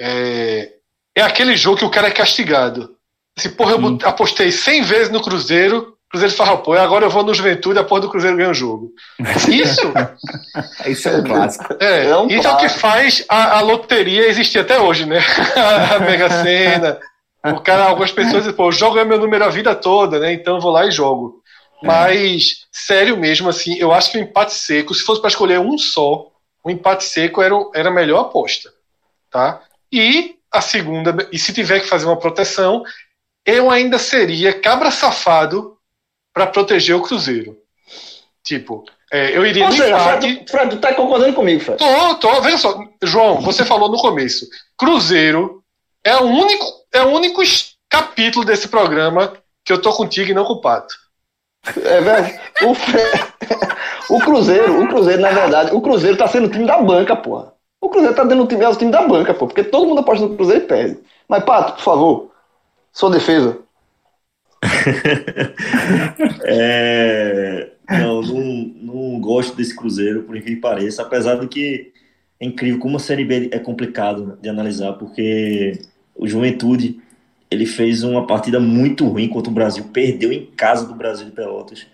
É, 0.00 0.72
é 1.16 1.22
aquele 1.22 1.56
jogo 1.56 1.78
que 1.78 1.84
o 1.84 1.90
cara 1.90 2.08
é 2.08 2.12
castigado. 2.12 2.96
Assim, 3.38 3.50
porra, 3.50 3.72
eu 3.72 3.78
hum. 3.78 3.98
apostei 4.02 4.50
100 4.50 4.82
vezes 4.82 5.10
no 5.10 5.22
Cruzeiro, 5.22 5.96
Cruzeiro 6.10 6.34
farrapou, 6.34 6.74
agora 6.74 7.04
eu 7.04 7.10
vou 7.10 7.22
no 7.24 7.34
Juventude, 7.34 7.78
a 7.78 7.84
porra 7.84 8.02
do 8.02 8.10
Cruzeiro 8.10 8.36
ganha 8.36 8.50
o 8.50 8.54
jogo. 8.54 8.92
Isso. 9.48 9.92
isso 10.86 11.08
é 11.08 11.16
um 11.16 11.24
clássico. 11.24 11.76
É, 11.80 12.06
é 12.06 12.16
um 12.16 12.26
isso 12.28 12.42
clássico. 12.42 12.48
é 12.48 12.52
o 12.52 12.56
que 12.56 12.68
faz 12.68 13.24
a, 13.28 13.58
a, 13.58 13.60
loteria 13.60 14.28
existir 14.28 14.58
até 14.60 14.78
hoje, 14.78 15.04
né? 15.04 15.18
a 15.94 15.98
Mega 15.98 16.30
Sena. 16.42 16.98
O 17.44 17.60
cara, 17.60 17.84
algumas 17.84 18.10
pessoas 18.10 18.42
dizem, 18.42 18.52
pô, 18.52 18.68
o 18.68 18.72
jogo 18.72 18.98
é 18.98 19.04
meu 19.04 19.18
número 19.18 19.44
a 19.44 19.48
vida 19.48 19.74
toda, 19.74 20.18
né? 20.18 20.32
Então 20.32 20.56
eu 20.56 20.60
vou 20.60 20.72
lá 20.72 20.86
e 20.86 20.90
jogo. 20.90 21.42
É. 21.82 21.86
Mas, 21.86 22.66
sério 22.72 23.16
mesmo, 23.16 23.48
assim, 23.48 23.76
eu 23.78 23.92
acho 23.92 24.10
que 24.10 24.18
o 24.18 24.20
empate 24.20 24.54
seco, 24.54 24.94
se 24.94 25.02
fosse 25.02 25.20
para 25.20 25.28
escolher 25.28 25.60
um 25.60 25.76
só, 25.76 26.30
o 26.64 26.70
empate 26.70 27.04
seco 27.04 27.42
era, 27.42 27.54
era 27.74 27.88
a 27.88 27.92
melhor 27.92 28.20
aposta. 28.20 28.72
Tá? 29.30 29.62
E 29.92 30.36
a 30.50 30.60
segunda, 30.60 31.28
e 31.32 31.38
se 31.38 31.52
tiver 31.52 31.80
que 31.80 31.88
fazer 31.88 32.06
uma 32.06 32.18
proteção, 32.18 32.82
eu 33.44 33.70
ainda 33.70 33.98
seria 33.98 34.58
cabra 34.58 34.90
safado 34.90 35.76
para 36.32 36.46
proteger 36.46 36.96
o 36.96 37.02
Cruzeiro. 37.02 37.56
Tipo, 38.42 38.84
é, 39.12 39.36
eu 39.36 39.46
iria 39.46 39.64
Ou 39.64 39.72
seja. 39.72 39.98
Fred, 39.98 40.44
Fred, 40.48 40.70
tu 40.70 40.78
tá 40.78 40.94
concordando 40.94 41.32
comigo, 41.32 41.60
Fred? 41.60 41.78
Tô, 41.78 42.14
tô. 42.16 42.40
Veja 42.40 42.58
só, 42.58 42.78
João, 43.02 43.40
você 43.40 43.64
falou 43.64 43.90
no 43.90 43.98
começo. 43.98 44.46
Cruzeiro 44.76 45.62
É 46.04 46.16
o 46.16 46.24
único, 46.24 46.64
é 46.92 47.02
o 47.02 47.08
único 47.08 47.42
capítulo 47.88 48.44
desse 48.44 48.68
programa 48.68 49.32
que 49.64 49.72
eu 49.72 49.80
tô 49.80 49.92
contigo 49.92 50.30
e 50.30 50.34
não 50.34 50.44
com 50.44 50.54
o 50.54 50.60
Pato. 50.60 50.94
É 51.84 52.00
verdade. 52.00 52.38
O, 52.62 52.72
o 54.16 54.20
Cruzeiro, 54.20 54.82
o 54.82 54.88
Cruzeiro, 54.88 55.22
na 55.22 55.30
verdade, 55.30 55.74
o 55.74 55.80
Cruzeiro 55.80 56.16
tá 56.16 56.28
sendo 56.28 56.46
o 56.46 56.50
time 56.50 56.66
da 56.66 56.80
banca, 56.80 57.16
porra. 57.16 57.52
O 57.80 57.88
Cruzeiro 57.88 58.14
tá 58.14 58.24
dando 58.24 58.44
o 58.44 58.46
time, 58.46 58.64
é 58.64 58.68
o 58.68 58.76
time 58.76 58.90
da 58.90 59.06
banca, 59.06 59.34
pô, 59.34 59.46
porque 59.46 59.64
todo 59.64 59.86
mundo 59.86 60.00
aposta 60.00 60.26
no 60.26 60.36
Cruzeiro 60.36 60.64
e 60.64 60.66
perde. 60.66 60.98
Mas, 61.28 61.44
Pato, 61.44 61.74
por 61.74 61.82
favor, 61.82 62.30
sua 62.92 63.10
defesa. 63.10 63.58
é, 66.44 67.70
não, 67.90 68.22
não, 68.22 68.42
não 68.82 69.20
gosto 69.20 69.54
desse 69.56 69.76
Cruzeiro, 69.76 70.22
por 70.22 70.36
incrível 70.36 70.56
que 70.56 70.62
pareça, 70.62 71.02
apesar 71.02 71.36
de 71.36 71.46
que 71.46 71.92
é 72.40 72.46
incrível 72.46 72.78
como 72.78 72.96
a 72.96 73.00
Série 73.00 73.24
B 73.24 73.50
é 73.52 73.58
complicado 73.58 74.38
de 74.40 74.48
analisar, 74.48 74.94
porque 74.94 75.78
o 76.14 76.26
Juventude 76.26 77.00
ele 77.50 77.66
fez 77.66 78.02
uma 78.02 78.26
partida 78.26 78.58
muito 78.58 79.06
ruim 79.06 79.28
contra 79.28 79.50
o 79.50 79.54
Brasil, 79.54 79.84
perdeu 79.92 80.32
em 80.32 80.46
casa 80.46 80.86
do 80.86 80.94
Brasil 80.94 81.26
de 81.26 81.32
Pelotas. 81.32 81.86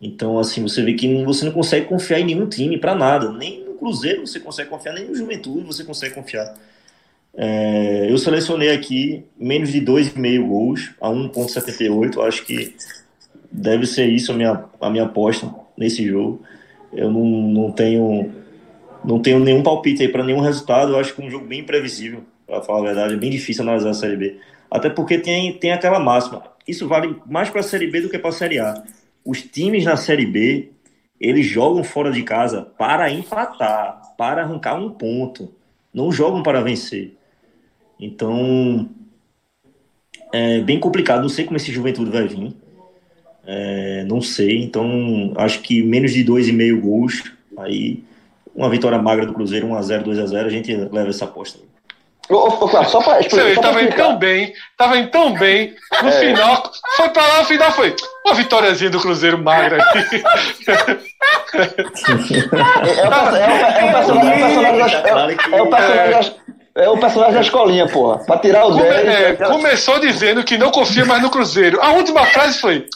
Então, 0.00 0.38
assim, 0.38 0.62
você 0.62 0.82
vê 0.82 0.94
que 0.94 1.24
você 1.24 1.44
não 1.44 1.52
consegue 1.52 1.86
confiar 1.86 2.20
em 2.20 2.24
nenhum 2.24 2.48
time 2.48 2.78
para 2.78 2.94
nada. 2.94 3.32
Nem 3.32 3.64
no 3.64 3.74
Cruzeiro 3.74 4.26
você 4.26 4.38
consegue 4.38 4.68
confiar, 4.68 4.94
nem 4.94 5.06
no 5.06 5.14
Juventude 5.14 5.66
você 5.66 5.84
consegue 5.84 6.14
confiar. 6.14 6.54
É, 7.34 8.10
eu 8.10 8.16
selecionei 8.16 8.70
aqui 8.70 9.24
menos 9.38 9.70
de 9.70 9.80
2,5 9.80 10.46
gols 10.46 10.90
a 11.00 11.08
1,78. 11.08 12.26
Acho 12.26 12.44
que 12.44 12.74
deve 13.50 13.86
ser 13.86 14.06
isso 14.06 14.32
a 14.32 14.34
minha, 14.34 14.64
a 14.80 14.90
minha 14.90 15.04
aposta 15.04 15.52
nesse 15.76 16.06
jogo. 16.06 16.42
Eu 16.92 17.10
não, 17.10 17.24
não 17.24 17.72
tenho 17.72 18.32
não 19.04 19.20
tenho 19.20 19.38
nenhum 19.38 19.62
palpite 19.62 20.02
aí 20.02 20.08
para 20.08 20.24
nenhum 20.24 20.40
resultado. 20.40 20.92
Eu 20.92 20.98
acho 20.98 21.14
que 21.14 21.22
é 21.22 21.24
um 21.24 21.30
jogo 21.30 21.46
bem 21.46 21.60
imprevisível, 21.60 22.24
para 22.46 22.62
falar 22.62 22.80
a 22.80 22.82
verdade. 22.82 23.14
É 23.14 23.16
bem 23.16 23.30
difícil 23.30 23.62
analisar 23.62 23.90
a 23.90 23.94
Série 23.94 24.16
B. 24.16 24.36
Até 24.76 24.90
porque 24.90 25.18
tem, 25.18 25.54
tem 25.54 25.72
aquela 25.72 25.98
máxima. 25.98 26.42
Isso 26.68 26.86
vale 26.86 27.16
mais 27.24 27.48
para 27.48 27.60
a 27.60 27.64
Série 27.64 27.86
B 27.86 28.02
do 28.02 28.10
que 28.10 28.18
para 28.18 28.28
a 28.28 28.32
Série 28.32 28.58
A. 28.58 28.84
Os 29.24 29.40
times 29.40 29.84
na 29.84 29.96
Série 29.96 30.26
B, 30.26 30.70
eles 31.18 31.46
jogam 31.46 31.82
fora 31.82 32.12
de 32.12 32.22
casa 32.22 32.60
para 32.76 33.10
empatar, 33.10 34.02
para 34.18 34.42
arrancar 34.42 34.74
um 34.74 34.90
ponto. 34.90 35.50
Não 35.94 36.12
jogam 36.12 36.42
para 36.42 36.60
vencer. 36.60 37.14
Então, 37.98 38.90
é 40.30 40.60
bem 40.60 40.78
complicado. 40.78 41.22
Não 41.22 41.30
sei 41.30 41.46
como 41.46 41.56
esse 41.56 41.72
Juventude 41.72 42.10
vai 42.10 42.28
vir. 42.28 42.54
É, 43.46 44.04
não 44.04 44.20
sei. 44.20 44.62
Então, 44.62 45.32
acho 45.36 45.62
que 45.62 45.82
menos 45.82 46.12
de 46.12 46.22
2,5 46.22 46.80
gols. 46.82 47.32
Aí, 47.56 48.04
uma 48.54 48.68
vitória 48.68 49.00
magra 49.00 49.24
do 49.24 49.32
Cruzeiro, 49.32 49.68
1x0, 49.68 50.04
2x0, 50.04 50.44
a 50.44 50.50
gente 50.50 50.74
leva 50.74 51.08
essa 51.08 51.24
aposta. 51.24 51.60
Só 52.88 53.00
para 53.02 53.20
explicar. 53.20 53.54
Você 53.54 53.60
tava 53.60 53.82
indo 53.82 53.94
tão 53.94 54.16
bem, 54.16 54.52
tava 54.76 54.98
indo 54.98 55.10
tão 55.10 55.32
bem. 55.34 55.74
No 56.02 56.08
é. 56.08 56.12
final, 56.12 56.72
foi 56.96 57.08
para 57.10 57.26
lá, 57.26 57.38
no 57.38 57.44
final 57.44 57.72
foi 57.72 57.94
uma 58.24 58.34
vitóriazinha 58.34 58.90
do 58.90 59.00
Cruzeiro 59.00 59.38
magra 59.38 59.82
aqui. 59.82 60.22
É 65.52 65.62
o 65.62 65.70
personagem 65.70 66.36
é 66.76 66.90
o 66.90 66.98
personagem 66.98 67.34
da 67.34 67.40
escolinha, 67.40 67.88
porra. 67.88 68.18
Pra 68.26 68.36
tirar 68.36 68.66
o 68.66 68.72
Come, 68.72 68.82
10. 68.82 69.08
É, 69.08 69.32
Começou 69.34 69.98
dizendo 69.98 70.44
que 70.44 70.58
não 70.58 70.70
confia 70.70 71.06
mais 71.06 71.22
no 71.22 71.30
Cruzeiro. 71.30 71.80
A 71.80 71.92
última 71.92 72.26
frase 72.26 72.58
foi: 72.60 72.86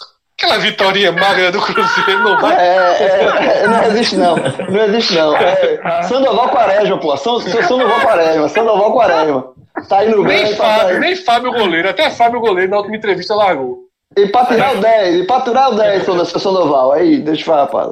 aquela 0.41 0.59
vitória 0.59 1.13
magra 1.13 1.53
do 1.53 1.61
Cruzeiro 1.61 2.25
não 2.25 2.41
vai. 2.41 2.57
É, 2.57 2.97
é, 2.99 3.63
é, 3.63 3.69
não 3.69 3.85
existe 3.85 4.17
não. 4.17 4.37
Não 4.37 4.85
existe 4.85 5.15
não. 5.15 5.37
É, 5.37 6.03
Sandoval 6.05 6.49
Quaresma, 6.49 6.99
porra. 6.99 7.19
Sandoval 7.19 8.01
Quaresma. 8.01 8.49
Sandoval 8.49 8.93
Quaresma. 8.93 9.53
Tá 9.89 10.05
indo 10.05 10.25
nem 10.25 10.45
bem. 10.45 10.57
Fábio, 10.57 10.95
tá 10.95 10.99
nem 10.99 11.17
Fábio 11.17 11.53
Goleiro. 11.53 11.91
Até 11.91 12.11
Fábio 12.11 12.41
Goleiro 12.41 12.71
na 12.71 12.79
última 12.79 12.97
entrevista 12.97 13.35
largou. 13.35 13.85
E 14.17 14.27
pra 14.27 14.47
tirar 14.47 14.77
o 14.77 14.81
10, 14.81 15.15
e 15.17 15.25
pra 15.25 15.41
tirar 15.43 15.69
o 15.69 15.77
10, 15.77 16.05
Sandoval. 16.43 16.93
Aí, 16.93 17.19
deixa 17.19 17.43
eu 17.43 17.47
falar, 17.47 17.63
rapaz. 17.63 17.91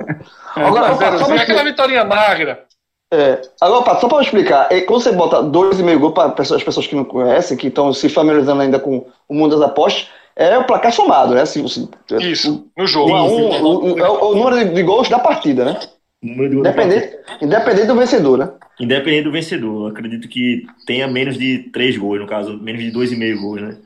Agora, 0.56 0.86
Agora 0.88 1.18
só 1.18 1.32
aquela 1.34 1.62
vitória 1.62 2.04
magra. 2.04 2.64
É. 3.12 3.40
Agora, 3.60 3.84
Pato, 3.84 4.00
só 4.02 4.08
para 4.08 4.22
explicar, 4.22 4.68
quando 4.86 5.02
você 5.02 5.12
bota 5.12 5.42
dois 5.42 5.78
e 5.78 5.82
meio 5.82 6.00
gol 6.00 6.12
para 6.12 6.34
as 6.38 6.62
pessoas 6.62 6.86
que 6.86 6.94
não 6.94 7.04
conhecem, 7.04 7.56
que 7.56 7.68
estão 7.68 7.92
se 7.92 8.08
familiarizando 8.08 8.60
ainda 8.60 8.78
com 8.78 9.06
o 9.28 9.34
mundo 9.34 9.56
das 9.56 9.66
apostas, 9.66 10.08
é 10.46 10.58
o 10.58 10.64
placar 10.64 10.92
somado, 10.92 11.34
né? 11.34 11.44
Se 11.44 11.60
você, 11.60 11.88
Isso, 12.20 12.66
no 12.76 12.86
jogo. 12.86 13.12
Um, 13.12 13.94
um, 13.94 13.98
é 13.98 14.08
o, 14.08 14.30
o, 14.30 14.34
número 14.36 14.56
de, 14.56 14.74
de 14.74 14.82
gols 14.84 15.08
da 15.08 15.18
partida, 15.18 15.64
né? 15.64 15.80
Independente, 16.22 17.16
independente 17.42 17.86
do 17.86 17.96
vencedor, 17.96 18.38
né? 18.38 18.50
Independente 18.80 19.24
do 19.24 19.32
vencedor. 19.32 19.82
Eu 19.82 19.86
acredito 19.88 20.28
que 20.28 20.64
tenha 20.86 21.08
menos 21.08 21.36
de 21.36 21.70
três 21.72 21.96
gols, 21.96 22.20
no 22.20 22.26
caso, 22.26 22.56
menos 22.56 22.80
de 22.82 22.90
dois 22.90 23.12
e 23.12 23.16
meio 23.16 23.40
gols, 23.40 23.62
né? 23.62 23.76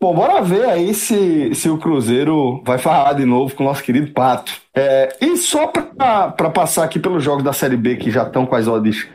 Bom, 0.00 0.14
bora 0.14 0.42
ver 0.42 0.66
aí 0.66 0.92
se, 0.94 1.54
se 1.54 1.68
o 1.70 1.78
Cruzeiro 1.78 2.62
vai 2.64 2.78
falar 2.78 3.14
de 3.14 3.24
novo 3.24 3.54
com 3.54 3.64
o 3.64 3.66
nosso 3.66 3.82
querido 3.82 4.12
Pato. 4.12 4.52
É, 4.74 5.16
e 5.20 5.36
só 5.38 5.66
para 5.66 6.50
passar 6.50 6.84
aqui 6.84 6.98
pelos 6.98 7.24
jogos 7.24 7.42
da 7.42 7.52
Série 7.52 7.76
B 7.76 7.96
que 7.96 8.10
já 8.10 8.22
estão 8.22 8.44
com 8.44 8.54
as 8.54 8.68
odds 8.68 9.08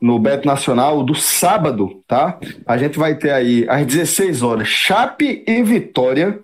no 0.00 0.18
Beto 0.18 0.46
Nacional 0.46 1.02
do 1.02 1.14
sábado, 1.14 2.02
tá? 2.06 2.38
A 2.66 2.76
gente 2.76 2.98
vai 2.98 3.14
ter 3.14 3.30
aí 3.30 3.66
às 3.68 3.86
16 3.86 4.42
horas 4.42 4.68
Chape 4.68 5.44
e 5.46 5.62
Vitória. 5.62 6.40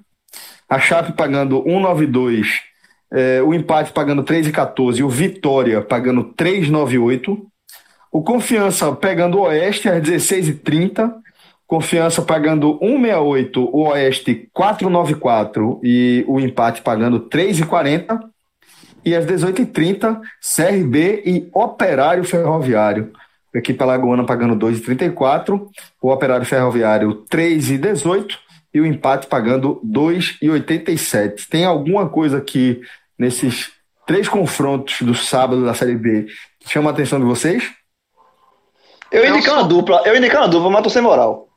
A 0.69 0.79
Chape 0.79 1.12
pagando 1.12 1.62
1,92, 1.65 2.47
é, 3.12 3.43
o 3.43 3.53
empate 3.53 3.93
pagando 3.93 4.23
3,14 4.25 4.99
e 4.99 5.03
o 5.03 5.09
Vitória 5.09 5.83
pagando 5.83 6.33
3,98. 6.35 7.38
O 8.11 8.23
Confiança 8.23 8.93
pegando 8.93 9.38
o 9.38 9.43
Oeste 9.43 9.88
às 9.88 10.03
16h30 10.03 11.23
Confiança 11.73 12.21
pagando 12.21 12.79
1,68, 12.81 13.71
o 13.73 13.88
Oeste 13.88 14.47
4,94 14.55 15.81
e 15.83 16.23
o 16.29 16.38
empate 16.38 16.83
pagando 16.83 17.21
3,40. 17.31 18.21
E 19.03 19.17
às 19.17 19.25
18h30, 19.25 20.21
CRB 20.38 21.23
e 21.25 21.49
Operário 21.51 22.25
Ferroviário. 22.25 23.11
Equipe 23.55 23.83
Alagoana 23.83 24.25
pagando 24.25 24.57
2,34, 24.57 25.69
o 26.01 26.11
Operário 26.11 26.47
Ferroviário 26.47 27.25
3,18 27.31 28.38
e 28.73 28.81
o 28.81 28.87
empate 28.87 29.27
pagando 29.27 29.81
2,87. 29.85 31.49
Tem 31.49 31.65
alguma 31.65 32.09
coisa 32.09 32.38
aqui 32.38 32.81
nesses 33.19 33.71
três 34.07 34.29
confrontos 34.29 35.03
do 35.03 35.15
sábado 35.15 35.65
da 35.65 35.75
Série 35.75 35.97
B 35.97 36.27
que 36.62 36.71
chama 36.71 36.91
a 36.91 36.93
atenção 36.93 37.19
de 37.19 37.25
vocês? 37.25 37.71
Eu 39.11 39.27
indiquei 39.27 39.53
uma 39.53 39.65
dupla, 39.65 40.03
eu 40.07 40.17
indiquei 40.17 40.38
uma 40.38 40.49
dupla, 40.49 40.71
mas 40.71 40.83
tô 40.83 40.91
sem 40.91 41.03
moral. 41.03 41.49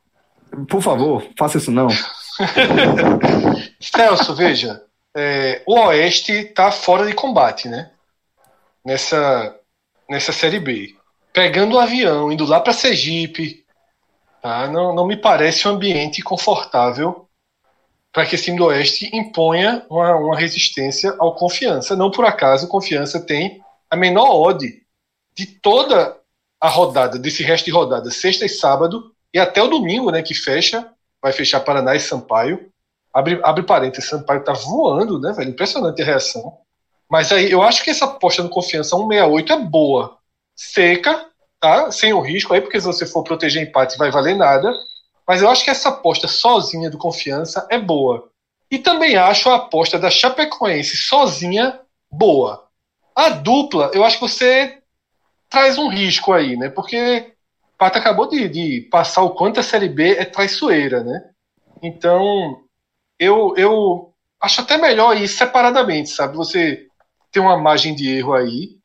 Por 0.68 0.82
favor, 0.82 1.26
faça 1.38 1.58
isso 1.58 1.70
não. 1.70 1.88
Celso, 3.80 4.34
veja, 4.34 4.82
é, 5.16 5.62
o 5.66 5.78
Oeste 5.78 6.32
está 6.32 6.70
fora 6.70 7.06
de 7.06 7.14
combate, 7.14 7.68
né? 7.68 7.90
Nessa, 8.84 9.54
nessa 10.08 10.32
Série 10.32 10.60
B. 10.60 10.94
Pegando 11.36 11.76
o 11.76 11.78
avião, 11.78 12.32
indo 12.32 12.46
lá 12.46 12.58
para 12.58 12.72
Sergipe, 12.72 13.62
tá? 14.40 14.68
não, 14.68 14.94
não 14.94 15.06
me 15.06 15.18
parece 15.18 15.68
um 15.68 15.72
ambiente 15.72 16.22
confortável 16.22 17.28
para 18.10 18.24
que 18.24 18.36
esse 18.36 18.44
time 18.44 18.56
do 18.56 18.64
Oeste 18.64 19.14
imponha 19.14 19.84
uma, 19.90 20.16
uma 20.16 20.34
resistência 20.34 21.14
ao 21.18 21.34
Confiança. 21.34 21.94
Não 21.94 22.10
por 22.10 22.24
acaso, 22.24 22.66
Confiança 22.66 23.20
tem 23.20 23.60
a 23.90 23.94
menor 23.94 24.30
odd 24.30 24.82
de 25.36 25.44
toda 25.44 26.18
a 26.58 26.70
rodada, 26.70 27.18
desse 27.18 27.42
resto 27.42 27.66
de 27.66 27.70
rodada, 27.70 28.10
sexta 28.10 28.46
e 28.46 28.48
sábado, 28.48 29.12
e 29.34 29.38
até 29.38 29.62
o 29.62 29.68
domingo, 29.68 30.10
né, 30.10 30.22
que 30.22 30.32
fecha, 30.32 30.90
vai 31.22 31.34
fechar 31.34 31.60
Paraná 31.60 31.94
e 31.94 32.00
Sampaio. 32.00 32.72
Abre, 33.12 33.38
abre 33.44 33.62
parênteses, 33.62 34.08
Sampaio 34.08 34.42
tá 34.42 34.54
voando, 34.54 35.20
né, 35.20 35.34
velho? 35.34 35.50
Impressionante 35.50 36.00
a 36.00 36.06
reação. 36.06 36.56
Mas 37.10 37.30
aí 37.30 37.52
eu 37.52 37.62
acho 37.62 37.84
que 37.84 37.90
essa 37.90 38.06
aposta 38.06 38.42
no 38.42 38.48
confiança 38.48 38.96
168 38.96 39.52
é 39.52 39.58
boa. 39.58 40.15
Seca, 40.56 41.26
tá? 41.60 41.90
Sem 41.92 42.12
o 42.12 42.20
risco 42.20 42.54
aí, 42.54 42.60
porque 42.60 42.80
se 42.80 42.86
você 42.86 43.06
for 43.06 43.22
proteger 43.22 43.62
empate 43.62 43.98
vai 43.98 44.10
valer 44.10 44.34
nada. 44.34 44.72
Mas 45.28 45.42
eu 45.42 45.50
acho 45.50 45.64
que 45.64 45.70
essa 45.70 45.90
aposta 45.90 46.26
sozinha 46.26 46.88
do 46.88 46.98
confiança 46.98 47.66
é 47.70 47.78
boa. 47.78 48.30
E 48.70 48.78
também 48.78 49.16
acho 49.16 49.48
a 49.50 49.56
aposta 49.56 49.98
da 49.98 50.10
Chapecoense 50.10 50.96
sozinha 50.96 51.80
boa. 52.10 52.66
A 53.14 53.30
dupla, 53.30 53.90
eu 53.94 54.04
acho 54.04 54.18
que 54.18 54.28
você 54.28 54.78
traz 55.48 55.78
um 55.78 55.88
risco 55.88 56.32
aí, 56.32 56.56
né? 56.56 56.68
Porque 56.68 57.34
Pato 57.78 57.98
acabou 57.98 58.28
de, 58.28 58.48
de, 58.48 58.80
passar 58.90 59.22
o 59.22 59.30
quanto 59.30 59.60
a 59.60 59.62
Série 59.62 59.88
B 59.88 60.12
é 60.12 60.24
traiçoeira, 60.24 61.04
né? 61.04 61.30
Então, 61.82 62.62
eu, 63.18 63.54
eu 63.56 64.14
acho 64.40 64.60
até 64.60 64.76
melhor 64.76 65.16
ir 65.16 65.28
separadamente, 65.28 66.10
sabe? 66.10 66.36
Você 66.36 66.86
tem 67.30 67.42
uma 67.42 67.56
margem 67.56 67.94
de 67.94 68.08
erro 68.08 68.34
aí, 68.34 68.75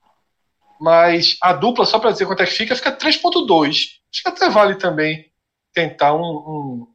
mas 0.82 1.38
a 1.40 1.54
dupla, 1.54 1.86
só 1.86 2.00
para 2.00 2.12
dizer 2.12 2.26
quanto 2.26 2.42
é 2.42 2.46
que 2.48 2.54
fica, 2.54 2.76
fica 2.76 2.92
3.2. 2.92 3.68
Acho 3.68 4.24
que 4.24 4.28
até 4.28 4.50
vale 4.50 4.76
também 4.76 5.32
tentar 5.72 6.16
um, 6.16 6.24
um, 6.24 6.88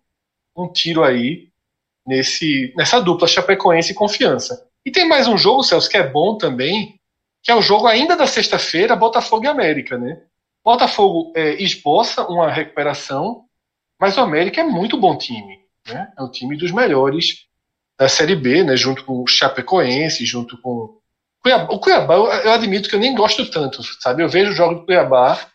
um 0.56 0.72
tiro 0.72 1.04
aí 1.04 1.50
nesse, 2.04 2.74
nessa 2.76 3.00
dupla 3.00 3.28
Chapecoense 3.28 3.92
e 3.92 3.94
Confiança. 3.94 4.66
E 4.84 4.90
tem 4.90 5.06
mais 5.06 5.28
um 5.28 5.38
jogo, 5.38 5.62
Celso, 5.62 5.88
que 5.88 5.96
é 5.96 6.02
bom 6.02 6.36
também, 6.36 6.98
que 7.40 7.50
é 7.52 7.54
o 7.54 7.62
jogo 7.62 7.86
ainda 7.86 8.16
da 8.16 8.26
sexta-feira, 8.26 8.96
Botafogo 8.96 9.44
e 9.44 9.48
América, 9.48 9.96
né? 9.96 10.20
Botafogo 10.64 11.32
é, 11.36 11.62
esboça 11.62 12.26
uma 12.26 12.50
recuperação 12.50 13.44
Mas 14.00 14.16
o 14.16 14.20
América 14.20 14.62
é 14.62 14.64
muito 14.64 14.98
bom 14.98 15.16
time. 15.16 15.60
Né? 15.86 16.12
É 16.18 16.22
um 16.22 16.30
time 16.30 16.56
dos 16.56 16.72
melhores 16.72 17.46
da 17.96 18.08
Série 18.08 18.34
B, 18.34 18.64
né? 18.64 18.76
junto 18.76 19.04
com 19.04 19.22
o 19.22 19.28
Chapecoense, 19.28 20.26
junto 20.26 20.60
com 20.60 20.95
Cuiabá. 21.46 21.72
O 21.72 21.78
Cuiabá, 21.78 22.14
eu, 22.14 22.26
eu 22.26 22.52
admito 22.52 22.88
que 22.88 22.96
eu 22.96 23.00
nem 23.00 23.14
gosto 23.14 23.48
tanto, 23.48 23.80
sabe? 24.00 24.22
Eu 24.22 24.28
vejo 24.28 24.50
o 24.50 24.54
jogo 24.54 24.74
do 24.74 24.84
Cuiabá 24.84 25.48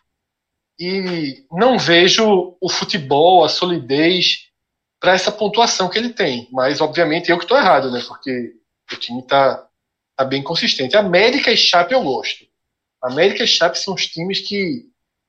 e 0.79 1.45
não 1.51 1.77
vejo 1.77 2.55
o 2.61 2.69
futebol, 2.69 3.43
a 3.43 3.49
solidez 3.49 4.47
para 5.01 5.13
essa 5.13 5.31
pontuação 5.31 5.89
que 5.89 5.97
ele 5.97 6.09
tem. 6.09 6.47
Mas, 6.51 6.79
obviamente, 6.79 7.29
eu 7.29 7.37
que 7.37 7.43
estou 7.43 7.57
errado, 7.57 7.91
né? 7.91 8.01
Porque 8.07 8.53
o 8.91 8.95
time 8.95 9.19
está 9.19 9.67
tá 10.15 10.23
bem 10.23 10.41
consistente. 10.41 10.95
América 10.95 11.51
e 11.51 11.57
Chape 11.57 11.93
eu 11.93 12.01
gosto. 12.01 12.45
América 13.03 13.43
e 13.43 13.47
Chape 13.47 13.77
são 13.77 13.93
os 13.93 14.07
times 14.07 14.39
que, 14.47 14.85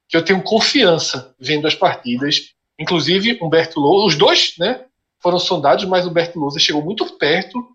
que 0.08 0.16
eu 0.16 0.24
tenho 0.24 0.42
confiança 0.42 1.34
vendo 1.40 1.66
as 1.66 1.74
partidas. 1.74 2.52
Inclusive, 2.78 3.38
Humberto 3.42 3.80
Lousa, 3.80 4.06
os 4.06 4.14
dois, 4.14 4.54
né? 4.58 4.84
Foram 5.20 5.40
sondados, 5.40 5.84
mas 5.86 6.06
Humberto 6.06 6.38
Lousa 6.38 6.60
chegou 6.60 6.82
muito 6.82 7.04
perto 7.18 7.66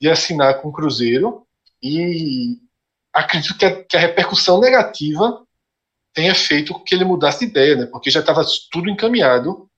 de 0.00 0.10
assinar 0.10 0.60
com 0.60 0.68
o 0.70 0.72
Cruzeiro. 0.72 1.46
E 1.82 2.58
acredito 3.12 3.58
que 3.58 3.64
a, 3.64 3.84
que 3.84 3.96
a 3.96 4.00
repercussão 4.00 4.60
negativa 4.60 5.42
tenha 6.14 6.34
feito 6.34 6.78
que 6.84 6.94
ele 6.94 7.04
mudasse 7.04 7.40
de 7.40 7.50
ideia, 7.50 7.76
né? 7.76 7.86
Porque 7.86 8.10
já 8.10 8.20
estava 8.20 8.44
tudo 8.70 8.88
encaminhado, 8.88 9.68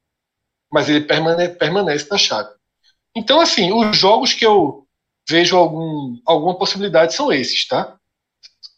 mas 0.70 0.88
ele 0.88 1.00
permane 1.02 1.48
permanece 1.48 2.08
na 2.10 2.18
chave. 2.18 2.50
Então, 3.16 3.40
assim, 3.40 3.72
os 3.72 3.96
jogos 3.96 4.32
que 4.32 4.44
eu 4.44 4.86
vejo 5.28 5.56
algum, 5.56 6.18
alguma 6.26 6.58
possibilidade 6.58 7.14
são 7.14 7.32
esses, 7.32 7.66
tá? 7.66 7.96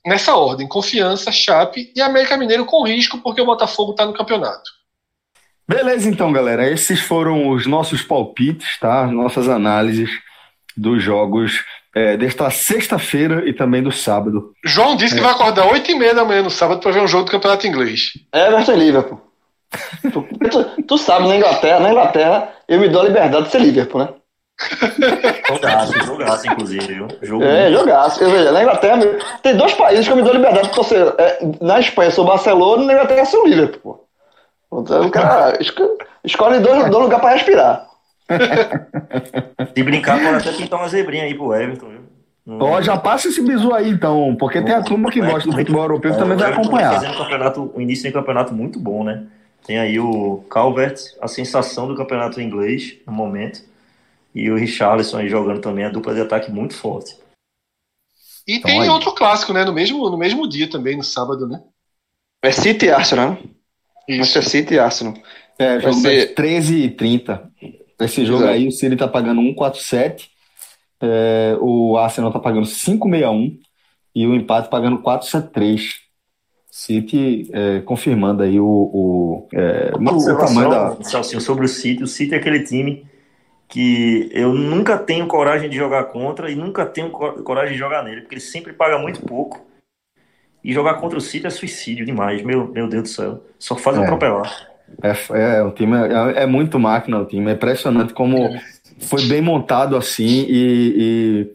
Nessa 0.05 0.37
ordem, 0.37 0.69
Confiança, 0.69 1.33
Chape 1.33 1.93
e 1.97 2.01
América 2.01 2.37
Mineiro 2.37 2.65
com 2.65 2.87
risco, 2.87 3.19
porque 3.19 3.41
o 3.41 3.47
Botafogo 3.47 3.93
está 3.93 4.07
no 4.07 4.15
campeonato. 4.15 4.71
Beleza, 5.69 6.09
então, 6.09 6.33
galera. 6.33 6.71
Esses 6.71 7.01
foram 7.01 7.51
os 7.51 7.67
nossos 7.67 8.03
palpites, 8.03 8.79
tá? 8.79 9.05
As 9.05 9.11
nossas 9.11 9.49
análises 9.49 10.11
dos 10.77 11.03
jogos 11.03 11.65
é, 11.96 12.14
desta 12.14 12.50
sexta-feira 12.50 13.48
e 13.48 13.54
também 13.54 13.82
do 13.82 13.90
sábado. 13.90 14.52
João 14.62 14.96
disse 14.96 15.14
é. 15.14 15.16
que 15.16 15.22
vai 15.22 15.32
acordar 15.32 15.66
8 15.66 15.90
e 15.90 15.94
meia 15.94 16.14
da 16.14 16.26
manhã 16.26 16.42
no 16.42 16.50
sábado 16.50 16.78
para 16.78 16.90
ver 16.92 17.00
um 17.00 17.09
jogo 17.09 17.24
do 17.24 17.30
Campeonato 17.30 17.66
Inglês. 17.66 18.12
É, 18.30 18.50
vai 18.50 18.62
ser 18.66 18.76
Liverpool. 18.76 19.18
tu, 20.12 20.22
tu, 20.50 20.82
tu, 20.82 20.98
sabe, 20.98 21.26
na 21.26 21.37
Inglaterra, 21.37 21.80
na 21.80 21.90
Inglaterra, 21.90 22.50
eu 22.68 22.78
me 22.78 22.90
dou 22.90 23.00
a 23.00 23.04
liberdade 23.06 23.46
de 23.46 23.50
ser 23.50 23.61
Liverpool, 23.62 24.02
né? 24.02 24.09
jogaço, 25.48 25.92
jogaço, 26.04 26.46
inclusive, 26.46 26.87
viu? 26.87 27.09
Jogo 27.22 27.44
é, 27.44 27.72
jogaço. 27.72 28.22
Eu 28.22 28.30
vejo, 28.30 28.52
na 28.52 28.62
Inglaterra, 28.62 29.00
tem 29.42 29.56
dois 29.56 29.72
países 29.72 30.06
que 30.06 30.12
eu 30.12 30.16
me 30.16 30.22
dou 30.22 30.32
a 30.32 30.37
liberdade 30.37 30.68
de 30.68 30.74
torcer. 30.74 31.14
É, 31.16 31.38
na 31.62 31.80
Espanha 31.80 32.11
sou 32.11 32.26
Barcelona 32.26 32.82
e 32.82 32.87
na 32.87 32.92
Inglaterra 32.92 33.24
sou 33.24 33.46
Liverpool. 33.46 34.06
Então, 34.70 35.06
o 35.06 35.11
cara 35.11 35.59
escolhe 36.24 36.61
dois, 36.61 36.90
dois 36.90 37.04
lugares 37.04 37.22
para 37.22 37.35
respirar. 37.35 37.87
Se 39.75 39.83
brincar, 39.83 40.23
pode 40.23 40.49
até 40.49 40.57
pintar 40.57 40.81
uma 40.81 40.89
zebrinha 40.89 41.25
aí 41.25 41.35
pro 41.35 41.55
Everton, 41.55 41.89
viu? 41.89 42.07
Ó, 42.61 42.81
já 42.81 42.97
passa 42.97 43.29
esse 43.29 43.43
bisu 43.43 43.75
aí, 43.75 43.91
então, 43.91 44.37
porque 44.39 44.62
tem 44.62 44.75
a 44.75 44.83
turma 44.83 45.11
que 45.11 45.21
gosta 45.21 45.51
do 45.51 45.57
futebol 45.57 45.83
europeu 45.83 46.12
que 46.12 46.19
também 46.19 46.37
vai 46.37 46.53
acompanhar. 46.53 46.91
Tá 46.91 47.01
fazendo 47.01 47.15
um 47.15 47.19
campeonato, 47.19 47.73
o 47.75 47.81
início 47.81 48.05
de 48.05 48.11
um 48.11 48.21
campeonato 48.21 48.55
muito 48.55 48.79
bom, 48.79 49.03
né? 49.03 49.27
Tem 49.67 49.79
aí 49.79 49.99
o 49.99 50.45
Calvert, 50.49 50.97
a 51.21 51.27
sensação 51.27 51.89
do 51.89 51.97
campeonato 51.97 52.41
inglês 52.41 52.99
no 53.05 53.12
momento, 53.12 53.65
e 54.33 54.49
o 54.49 54.57
Richarlison 54.57 55.19
aí 55.19 55.29
jogando 55.29 55.61
também 55.61 55.85
a 55.85 55.89
dupla 55.89 56.15
de 56.15 56.21
ataque 56.21 56.53
muito 56.53 56.75
forte. 56.75 57.17
E 58.47 58.59
então, 58.59 58.71
tem 58.71 58.83
aí. 58.83 58.89
outro 58.89 59.12
clássico, 59.12 59.53
né? 59.53 59.65
No 59.65 59.73
mesmo, 59.73 60.09
no 60.09 60.17
mesmo 60.17 60.49
dia 60.49 60.71
também, 60.71 60.97
no 60.97 61.03
sábado, 61.03 61.49
né? 61.49 61.61
É 62.45 62.53
City 62.53 62.87
e 62.87 62.91
Arsenal, 62.91 63.31
né? 63.31 63.39
Isso. 64.09 64.19
Manchester 64.19 64.49
City 64.49 64.75
e 64.75 64.79
Arsenal. 64.79 65.15
É, 65.59 65.81
jogo 65.81 65.95
ser... 65.95 66.35
13 66.35 66.77
e 66.77 66.91
30. 66.91 67.51
Esse 68.00 68.24
jogo 68.26 68.42
Exato. 68.42 68.52
aí, 68.52 68.68
o 68.68 68.72
City 68.72 68.96
tá 68.96 69.09
pagando 69.09 69.40
1,47, 69.40 70.28
é, 71.00 71.56
o 71.61 71.96
Arsenal 71.96 72.32
tá 72.32 72.38
pagando 72.38 72.66
5,61 72.66 73.59
e 74.14 74.26
o 74.26 74.35
empate 74.35 74.68
pagando 74.68 74.98
4,73. 74.98 76.06
City 76.70 77.48
é, 77.54 77.80
confirmando 77.80 78.42
aí 78.42 78.61
o, 78.61 78.66
o, 78.66 79.48
é, 79.54 79.92
o 79.94 80.38
tamanho 80.38 80.68
da. 80.68 81.02
Salsinho, 81.04 81.40
sobre 81.40 81.64
o 81.64 81.68
City, 81.68 82.02
o 82.02 82.06
City 82.06 82.35
é 82.35 82.37
aquele 82.37 82.64
time 82.64 83.06
que 83.66 84.28
eu 84.30 84.52
nunca 84.52 84.98
tenho 84.98 85.26
coragem 85.26 85.70
de 85.70 85.76
jogar 85.76 86.04
contra 86.04 86.50
e 86.50 86.54
nunca 86.54 86.85
tenho 86.85 87.11
coragem 87.11 87.72
de 87.72 87.78
jogar 87.78 88.04
nele, 88.04 88.20
porque 88.20 88.35
ele 88.35 88.42
sempre 88.42 88.74
paga 88.74 88.98
muito 88.98 89.22
pouco. 89.22 89.66
E 90.62 90.72
jogar 90.72 90.94
contra 90.94 91.16
o 91.16 91.20
City 91.20 91.46
é 91.46 91.50
suicídio 91.50 92.04
demais, 92.04 92.42
meu, 92.42 92.68
meu 92.68 92.87
Deus 92.87 93.02
do 93.04 93.09
céu. 93.09 93.42
Só 93.59 93.74
faz 93.76 93.96
um 93.96 94.02
é. 94.02 94.04
atropelar. 94.04 94.76
É, 95.02 95.59
é, 95.59 95.62
o 95.62 95.70
time 95.70 95.96
é, 95.96 96.42
é, 96.42 96.46
muito 96.46 96.78
máquina, 96.78 97.18
o 97.18 97.26
time. 97.26 97.50
É 97.50 97.54
impressionante 97.54 98.12
como 98.12 98.38
é. 98.38 98.61
foi 99.00 99.22
bem 99.26 99.40
montado 99.40 99.96
assim 99.96 100.46
e, 100.48 100.94
e 100.96 101.50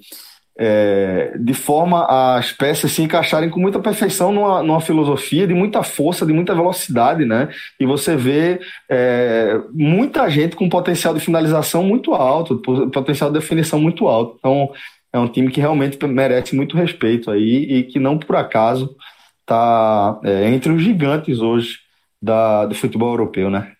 é, 0.58 1.34
de 1.40 1.54
forma 1.54 2.06
as 2.38 2.52
peças 2.52 2.92
se 2.92 3.02
encaixarem 3.02 3.50
com 3.50 3.60
muita 3.60 3.80
perfeição 3.80 4.32
numa, 4.32 4.62
numa, 4.62 4.82
filosofia 4.82 5.48
de 5.48 5.54
muita 5.54 5.82
força, 5.82 6.26
de 6.26 6.34
muita 6.34 6.54
velocidade, 6.54 7.26
né? 7.26 7.50
E 7.80 7.86
você 7.86 8.16
vê 8.16 8.60
é, 8.90 9.60
muita 9.74 10.30
gente 10.30 10.56
com 10.56 10.70
potencial 10.70 11.14
de 11.14 11.20
finalização 11.20 11.84
muito 11.84 12.14
alto, 12.14 12.62
potencial 12.92 13.32
de 13.32 13.40
definição 13.40 13.80
muito 13.80 14.08
alto. 14.08 14.36
Então 14.38 14.72
é 15.12 15.20
um 15.20 15.28
time 15.28 15.52
que 15.52 15.60
realmente 15.60 15.98
merece 16.06 16.56
muito 16.56 16.78
respeito 16.78 17.32
aí 17.32 17.64
e 17.64 17.84
que 17.84 18.00
não 18.00 18.18
por 18.18 18.36
acaso 18.36 18.96
está 19.42 20.20
é, 20.24 20.48
entre 20.50 20.72
os 20.72 20.82
gigantes 20.82 21.40
hoje 21.40 21.80
da, 22.22 22.66
do 22.66 22.76
futebol 22.76 23.10
europeu, 23.10 23.50
né? 23.50 23.74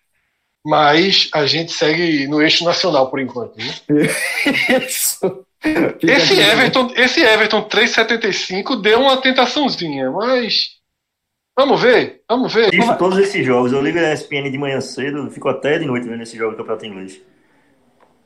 Mas 0.64 1.28
a 1.34 1.44
gente 1.46 1.72
segue 1.72 2.26
no 2.28 2.40
eixo 2.40 2.64
nacional 2.64 3.10
por 3.10 3.20
enquanto. 3.20 3.56
Né? 3.56 3.64
Isso. 4.86 5.44
Esse 6.02 6.40
Everton, 6.40 6.90
esse 6.96 7.20
Everton 7.20 7.62
375 7.62 8.76
deu 8.76 9.00
uma 9.00 9.16
tentaçãozinha, 9.20 10.10
mas 10.10 10.70
vamos 11.56 11.80
ver, 11.80 12.20
vamos 12.28 12.52
ver. 12.52 12.74
Isso, 12.74 12.98
todos 12.98 13.18
esses 13.18 13.46
jogos. 13.46 13.72
Eu 13.72 13.80
ligo 13.80 13.98
a 13.98 14.12
ESPN 14.12 14.50
de 14.50 14.58
manhã 14.58 14.80
cedo, 14.80 15.30
fico 15.30 15.48
até 15.48 15.78
de 15.78 15.84
noite 15.84 16.08
vendo 16.08 16.22
esse 16.22 16.36
jogo 16.36 16.52
do 16.52 16.58
Campeonato 16.58 16.86
Inglês. 16.86 17.20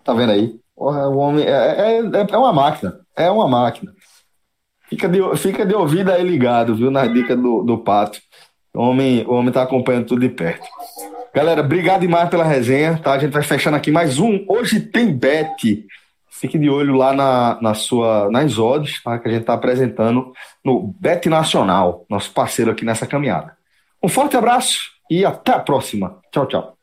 Tá 0.03 0.15
vendo 0.15 0.33
aí? 0.33 0.59
O 0.75 1.17
homem 1.17 1.45
é, 1.45 1.51
é, 1.51 1.99
é, 1.99 2.27
é 2.31 2.39
uma 2.39 2.53
máquina. 2.53 3.01
É 3.17 3.31
uma 3.31 3.49
máquina. 3.49 3.93
Fica 4.89 5.09
de, 5.09 5.37
fica 5.37 5.67
de 5.67 5.75
ouvido 5.75 6.13
aí 6.13 6.23
ligado, 6.23 6.77
viu, 6.77 6.91
na 6.91 7.07
dica 7.07 7.37
do, 7.37 7.63
do 7.63 7.79
Pato. 7.79 8.21
O 8.77 8.81
homem, 8.83 9.25
o 9.27 9.33
homem 9.33 9.51
tá 9.51 9.63
acompanhando 9.63 10.07
tudo 10.07 10.21
de 10.21 10.29
perto. 10.29 10.67
Galera, 11.35 11.63
obrigado 11.63 12.03
demais 12.03 12.29
pela 12.29 12.45
resenha, 12.45 13.01
tá? 13.03 13.13
A 13.13 13.19
gente 13.19 13.33
vai 13.33 13.43
fechando 13.43 13.77
aqui 13.77 13.91
mais 13.91 14.19
um. 14.19 14.45
Hoje 14.47 14.81
tem 14.81 15.13
bet. 15.13 15.87
Fique 16.29 16.59
de 16.59 16.69
olho 16.69 16.95
lá 16.95 17.15
na, 17.15 17.59
na 17.63 17.75
sua, 17.75 18.31
nas 18.31 18.59
odds, 18.59 19.03
tá? 19.03 19.19
Que 19.19 19.29
a 19.29 19.33
gente 19.33 19.45
tá 19.45 19.55
apresentando 19.55 20.33
no 20.63 20.95
Bet 21.01 21.27
Nacional, 21.31 22.05
nosso 22.11 22.31
parceiro 22.33 22.71
aqui 22.71 22.85
nessa 22.85 23.07
caminhada. 23.07 23.57
Um 24.03 24.09
forte 24.09 24.37
abraço 24.37 24.91
e 25.11 25.25
até 25.25 25.53
a 25.53 25.59
próxima. 25.59 26.19
Tchau, 26.31 26.47
tchau. 26.47 26.77